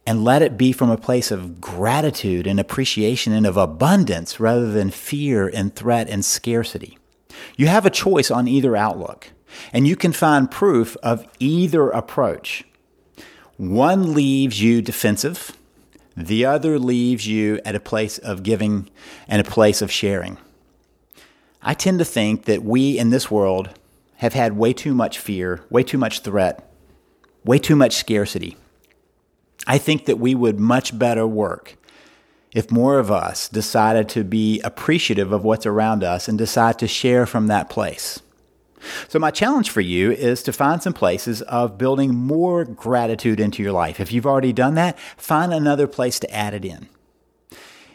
and 0.06 0.24
let 0.24 0.40
it 0.40 0.56
be 0.56 0.72
from 0.72 0.88
a 0.88 0.96
place 0.96 1.30
of 1.30 1.60
gratitude 1.60 2.46
and 2.46 2.60
appreciation 2.60 3.32
and 3.32 3.44
of 3.44 3.56
abundance 3.56 4.38
rather 4.38 4.70
than 4.70 4.90
fear 4.90 5.48
and 5.48 5.74
threat 5.74 6.08
and 6.08 6.24
scarcity. 6.24 6.96
You 7.56 7.66
have 7.66 7.84
a 7.84 7.90
choice 7.90 8.30
on 8.30 8.46
either 8.46 8.76
outlook, 8.76 9.32
and 9.72 9.86
you 9.86 9.96
can 9.96 10.12
find 10.12 10.50
proof 10.50 10.96
of 11.02 11.26
either 11.40 11.90
approach. 11.90 12.64
One 13.56 14.12
leaves 14.12 14.60
you 14.60 14.82
defensive, 14.82 15.56
the 16.14 16.44
other 16.44 16.78
leaves 16.78 17.26
you 17.26 17.60
at 17.64 17.74
a 17.74 17.80
place 17.80 18.18
of 18.18 18.42
giving 18.42 18.90
and 19.28 19.40
a 19.40 19.50
place 19.50 19.80
of 19.80 19.90
sharing. 19.90 20.36
I 21.62 21.72
tend 21.72 21.98
to 22.00 22.04
think 22.04 22.44
that 22.44 22.62
we 22.62 22.98
in 22.98 23.10
this 23.10 23.30
world 23.30 23.70
have 24.16 24.34
had 24.34 24.56
way 24.56 24.72
too 24.72 24.94
much 24.94 25.18
fear, 25.18 25.64
way 25.70 25.82
too 25.82 25.96
much 25.98 26.20
threat, 26.20 26.70
way 27.44 27.58
too 27.58 27.76
much 27.76 27.96
scarcity. 27.96 28.56
I 29.66 29.78
think 29.78 30.04
that 30.04 30.18
we 30.18 30.34
would 30.34 30.60
much 30.60 30.98
better 30.98 31.26
work 31.26 31.76
if 32.52 32.70
more 32.70 32.98
of 32.98 33.10
us 33.10 33.48
decided 33.48 34.08
to 34.10 34.24
be 34.24 34.60
appreciative 34.60 35.32
of 35.32 35.44
what's 35.44 35.66
around 35.66 36.04
us 36.04 36.28
and 36.28 36.38
decide 36.38 36.78
to 36.78 36.88
share 36.88 37.26
from 37.26 37.46
that 37.46 37.68
place. 37.68 38.20
So, 39.08 39.18
my 39.18 39.30
challenge 39.30 39.70
for 39.70 39.80
you 39.80 40.12
is 40.12 40.42
to 40.44 40.52
find 40.52 40.82
some 40.82 40.92
places 40.92 41.42
of 41.42 41.78
building 41.78 42.14
more 42.14 42.64
gratitude 42.64 43.40
into 43.40 43.62
your 43.62 43.72
life. 43.72 44.00
If 44.00 44.12
you've 44.12 44.26
already 44.26 44.52
done 44.52 44.74
that, 44.74 44.98
find 45.16 45.52
another 45.52 45.86
place 45.86 46.18
to 46.20 46.34
add 46.34 46.54
it 46.54 46.64
in. 46.64 46.88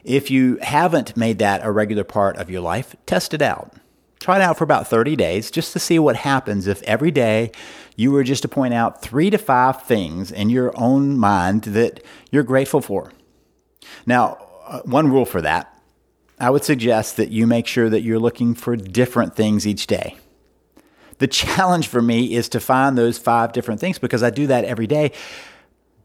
If 0.04 0.32
you 0.32 0.58
haven't 0.62 1.16
made 1.16 1.40
that 1.40 1.64
a 1.64 1.72
regular 1.72 2.04
part 2.04 2.38
of 2.38 2.50
your 2.50 2.62
life, 2.62 2.96
test 3.06 3.34
it 3.34 3.42
out. 3.42 3.74
Try 4.20 4.36
it 4.38 4.42
out 4.42 4.58
for 4.58 4.64
about 4.64 4.88
30 4.88 5.16
days 5.16 5.50
just 5.50 5.74
to 5.74 5.80
see 5.80 5.98
what 5.98 6.16
happens 6.16 6.68
if 6.68 6.84
every 6.84 7.10
day 7.12 7.52
you 7.96 8.12
were 8.12 8.24
just 8.24 8.44
to 8.44 8.48
point 8.48 8.74
out 8.74 9.02
three 9.02 9.30
to 9.32 9.38
five 9.38 9.84
things 9.84 10.32
in 10.32 10.50
your 10.50 10.72
own 10.80 11.18
mind 11.18 11.64
that 11.64 12.04
you're 12.32 12.44
grateful 12.44 12.82
for. 12.82 13.12
Now, 14.06 14.38
uh, 14.68 14.82
one 14.86 15.12
rule 15.12 15.26
for 15.26 15.42
that, 15.42 15.76
I 16.40 16.50
would 16.50 16.64
suggest 16.64 17.18
that 17.18 17.32
you 17.32 17.46
make 17.48 17.68
sure 17.68 17.90
that 17.90 18.02
you're 18.02 18.20
looking 18.20 18.54
for 18.54 18.76
different 18.76 19.36
things 19.36 19.68
each 19.68 19.88
day. 19.88 20.18
The 21.22 21.28
challenge 21.28 21.88
for 21.88 22.02
me 22.02 22.34
is 22.34 22.50
to 22.50 22.60
find 22.60 22.98
those 22.98 23.20
five 23.20 23.54
different 23.54 23.80
things 23.80 24.00
because 24.00 24.24
I 24.24 24.32
do 24.32 24.48
that 24.48 24.66
every 24.66 24.88
day, 24.88 25.12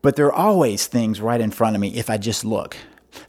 but 0.03 0.15
there 0.15 0.27
are 0.27 0.33
always 0.33 0.87
things 0.89 1.23
right 1.23 1.41
in 1.41 1.51
front 1.51 1.75
of 1.75 1.81
me 1.81 1.97
if 1.97 2.11
I 2.11 2.19
just 2.19 2.45
look. 2.45 2.77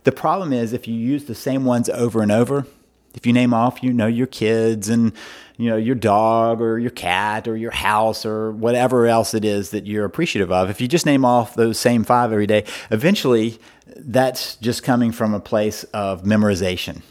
The 0.04 0.12
problem 0.12 0.52
is 0.52 0.73
if 0.73 0.86
you 0.86 0.93
use 0.93 1.23
the 1.23 1.34
same 1.34 1.63
ones 1.63 1.88
over 1.88 2.21
and 2.21 2.30
over, 2.30 2.67
if 3.15 3.26
you 3.26 3.32
name 3.32 3.54
off, 3.54 3.82
you 3.82 3.93
know, 3.93 4.06
your 4.06 4.28
kids 4.28 4.89
and, 4.89 5.13
you 5.56 5.69
know, 5.69 5.78
your 5.78 5.95
dog 5.95 6.60
or 6.60 6.78
your 6.78 6.91
cat 6.91 7.47
or 7.47 7.56
your 7.56 7.71
house 7.71 8.26
or 8.26 8.52
whatever 8.52 9.08
else 9.08 9.34
it 9.34 9.45
is 9.45 9.69
that 9.69 9.88
you're 9.88 10.04
appreciative 10.04 10.52
of, 10.52 10.69
if 10.69 10.82
you 10.82 10.89
just 10.89 11.06
name 11.06 11.23
off 11.23 11.56
those 11.56 11.80
same 11.80 12.04
five 12.04 12.34
every 12.34 12.47
day, 12.47 12.65
eventually 12.91 13.60
that's 13.95 14.58
just 14.58 14.84
coming 14.84 15.13
from 15.13 15.34
a 15.34 15.39
place 15.39 15.86
of 15.93 16.23
memorization, 16.23 17.02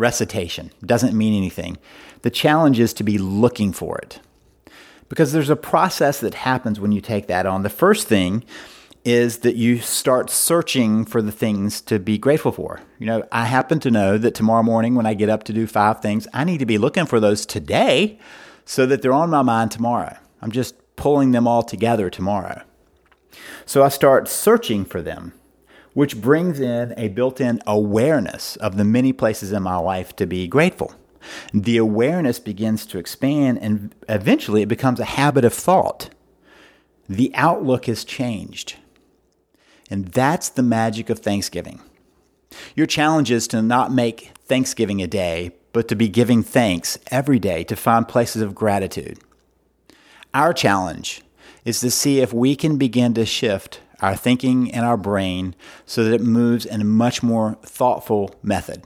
recitation. 0.00 0.72
Doesn't 0.84 1.16
mean 1.16 1.36
anything. 1.36 1.78
The 2.22 2.30
challenge 2.30 2.80
is 2.80 2.92
to 2.94 3.04
be 3.04 3.18
looking 3.18 3.72
for 3.72 3.98
it 3.98 4.20
because 5.08 5.32
there's 5.32 5.50
a 5.50 5.56
process 5.56 6.20
that 6.20 6.34
happens 6.34 6.80
when 6.80 6.92
you 6.92 7.00
take 7.00 7.26
that 7.26 7.46
on. 7.46 7.62
The 7.62 7.68
first 7.68 8.08
thing 8.08 8.44
is 9.04 9.38
that 9.38 9.56
you 9.56 9.78
start 9.78 10.30
searching 10.30 11.04
for 11.04 11.22
the 11.22 11.32
things 11.32 11.80
to 11.80 11.98
be 11.98 12.18
grateful 12.18 12.52
for. 12.52 12.80
You 12.98 13.06
know, 13.06 13.26
I 13.32 13.46
happen 13.46 13.80
to 13.80 13.90
know 13.90 14.18
that 14.18 14.34
tomorrow 14.34 14.62
morning 14.62 14.94
when 14.94 15.06
I 15.06 15.14
get 15.14 15.30
up 15.30 15.44
to 15.44 15.52
do 15.52 15.66
five 15.66 16.00
things, 16.00 16.28
I 16.34 16.44
need 16.44 16.58
to 16.58 16.66
be 16.66 16.78
looking 16.78 17.06
for 17.06 17.18
those 17.18 17.46
today 17.46 18.18
so 18.64 18.86
that 18.86 19.02
they're 19.02 19.12
on 19.12 19.30
my 19.30 19.42
mind 19.42 19.70
tomorrow. 19.70 20.16
I'm 20.42 20.52
just 20.52 20.74
pulling 20.96 21.32
them 21.32 21.48
all 21.48 21.62
together 21.62 22.10
tomorrow. 22.10 22.62
So 23.64 23.82
I 23.82 23.88
start 23.88 24.28
searching 24.28 24.84
for 24.84 25.00
them, 25.00 25.32
which 25.94 26.20
brings 26.20 26.60
in 26.60 26.94
a 26.96 27.08
built 27.08 27.40
in 27.40 27.60
awareness 27.66 28.56
of 28.56 28.76
the 28.76 28.84
many 28.84 29.12
places 29.12 29.52
in 29.52 29.62
my 29.62 29.76
life 29.76 30.14
to 30.16 30.26
be 30.26 30.46
grateful. 30.46 30.94
The 31.52 31.76
awareness 31.76 32.38
begins 32.38 32.86
to 32.86 32.98
expand 32.98 33.58
and 33.58 33.94
eventually 34.08 34.62
it 34.62 34.68
becomes 34.68 35.00
a 35.00 35.04
habit 35.04 35.44
of 35.44 35.52
thought. 35.52 36.10
The 37.08 37.32
outlook 37.34 37.86
has 37.86 38.04
changed. 38.04 38.76
And 39.90 40.06
that's 40.08 40.48
the 40.48 40.62
magic 40.62 41.10
of 41.10 41.18
Thanksgiving. 41.18 41.80
Your 42.76 42.86
challenge 42.86 43.30
is 43.30 43.48
to 43.48 43.60
not 43.60 43.92
make 43.92 44.30
Thanksgiving 44.44 45.02
a 45.02 45.06
day, 45.06 45.52
but 45.72 45.88
to 45.88 45.96
be 45.96 46.08
giving 46.08 46.42
thanks 46.42 46.98
every 47.10 47.38
day 47.38 47.64
to 47.64 47.76
find 47.76 48.08
places 48.08 48.42
of 48.42 48.54
gratitude. 48.54 49.18
Our 50.32 50.52
challenge 50.52 51.22
is 51.64 51.80
to 51.80 51.90
see 51.90 52.20
if 52.20 52.32
we 52.32 52.54
can 52.56 52.76
begin 52.76 53.14
to 53.14 53.26
shift 53.26 53.80
our 54.00 54.16
thinking 54.16 54.72
and 54.72 54.84
our 54.84 54.96
brain 54.96 55.54
so 55.86 56.04
that 56.04 56.14
it 56.14 56.20
moves 56.20 56.64
in 56.64 56.80
a 56.80 56.84
much 56.84 57.22
more 57.22 57.58
thoughtful 57.62 58.34
method. 58.42 58.82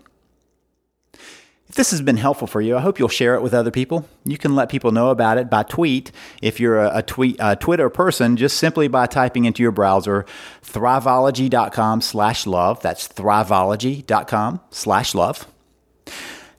If 1.75 1.77
this 1.77 1.91
has 1.91 2.03
been 2.03 2.19
helpful 2.19 2.47
for 2.47 2.61
you, 2.61 2.77
I 2.77 2.81
hope 2.81 3.01
you'll 3.01 3.09
share 3.09 3.35
it 3.35 3.43
with 3.43 3.53
other 3.53 3.73
people. 3.73 4.09
You 4.25 4.39
can 4.39 4.55
let 4.55 4.69
people 4.69 4.93
know 4.93 5.11
about 5.11 5.39
it 5.39 5.51
by 5.51 5.65
tweet. 5.65 6.13
If 6.41 6.61
you're 6.61 6.79
a, 6.79 6.99
a 6.99 7.03
tweet 7.03 7.37
a 7.41 7.57
Twitter 7.57 7.91
person, 7.91 8.37
just 8.37 8.59
simply 8.59 8.87
by 8.87 9.07
typing 9.07 9.45
into 9.45 9.61
your 9.61 9.73
browser 9.73 10.25
thriveology.com 10.63 12.01
slash 12.01 12.47
love. 12.47 12.81
That's 12.81 13.09
thriveology.com 13.09 14.61
slash 14.71 15.15
love. 15.17 15.49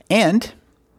And 0.09 0.51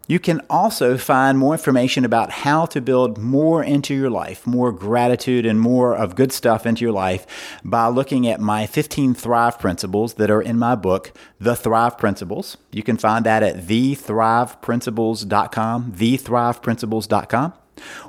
you 0.07 0.19
can 0.19 0.41
also 0.49 0.97
find 0.97 1.39
more 1.39 1.53
information 1.55 2.05
about 2.05 2.31
how 2.31 2.67
to 2.67 2.81
build 2.81 3.19
more 3.19 3.65
into 3.65 3.95
your 3.95 4.11
life, 4.11 4.47
more 4.47 4.71
gratitude 4.73 5.45
and 5.45 5.61
more 5.61 5.97
of 5.97 6.15
good 6.15 6.33
stuff 6.33 6.65
into 6.67 6.85
your 6.85 6.93
life 6.93 7.27
by 7.65 7.89
looking 7.89 8.29
at 8.29 8.41
my 8.41 8.67
15 8.67 9.15
Thrive 9.15 9.59
principles 9.59 10.15
that 10.15 10.31
are 10.31 10.43
in 10.43 10.59
my 10.59 10.75
book, 10.75 11.13
The 11.41 11.57
Thrive 11.57 11.99
Principles. 11.99 12.57
You 12.71 12.83
can 12.83 12.97
find 12.97 13.27
that 13.27 13.43
at 13.43 13.57
thethriveprinciples.com, 13.57 15.93
thethriveprinciples.com, 15.93 17.53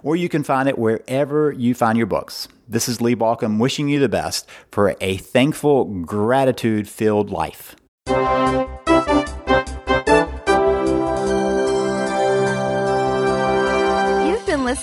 or 0.04 0.16
you 0.16 0.30
can 0.30 0.44
find 0.44 0.70
it 0.70 0.78
wherever 0.78 1.52
you 1.52 1.74
find 1.74 1.98
your 1.98 2.08
books. 2.08 2.48
This 2.68 2.88
is 2.88 3.02
Lee 3.02 3.16
Baucom 3.16 3.60
wishing 3.60 3.90
you 3.90 4.00
the 4.00 4.10
best 4.10 4.48
for 4.72 4.96
a 5.00 5.18
thankful, 5.18 5.86
gratitude 5.86 6.88
filled 6.88 7.30
life. 7.30 7.76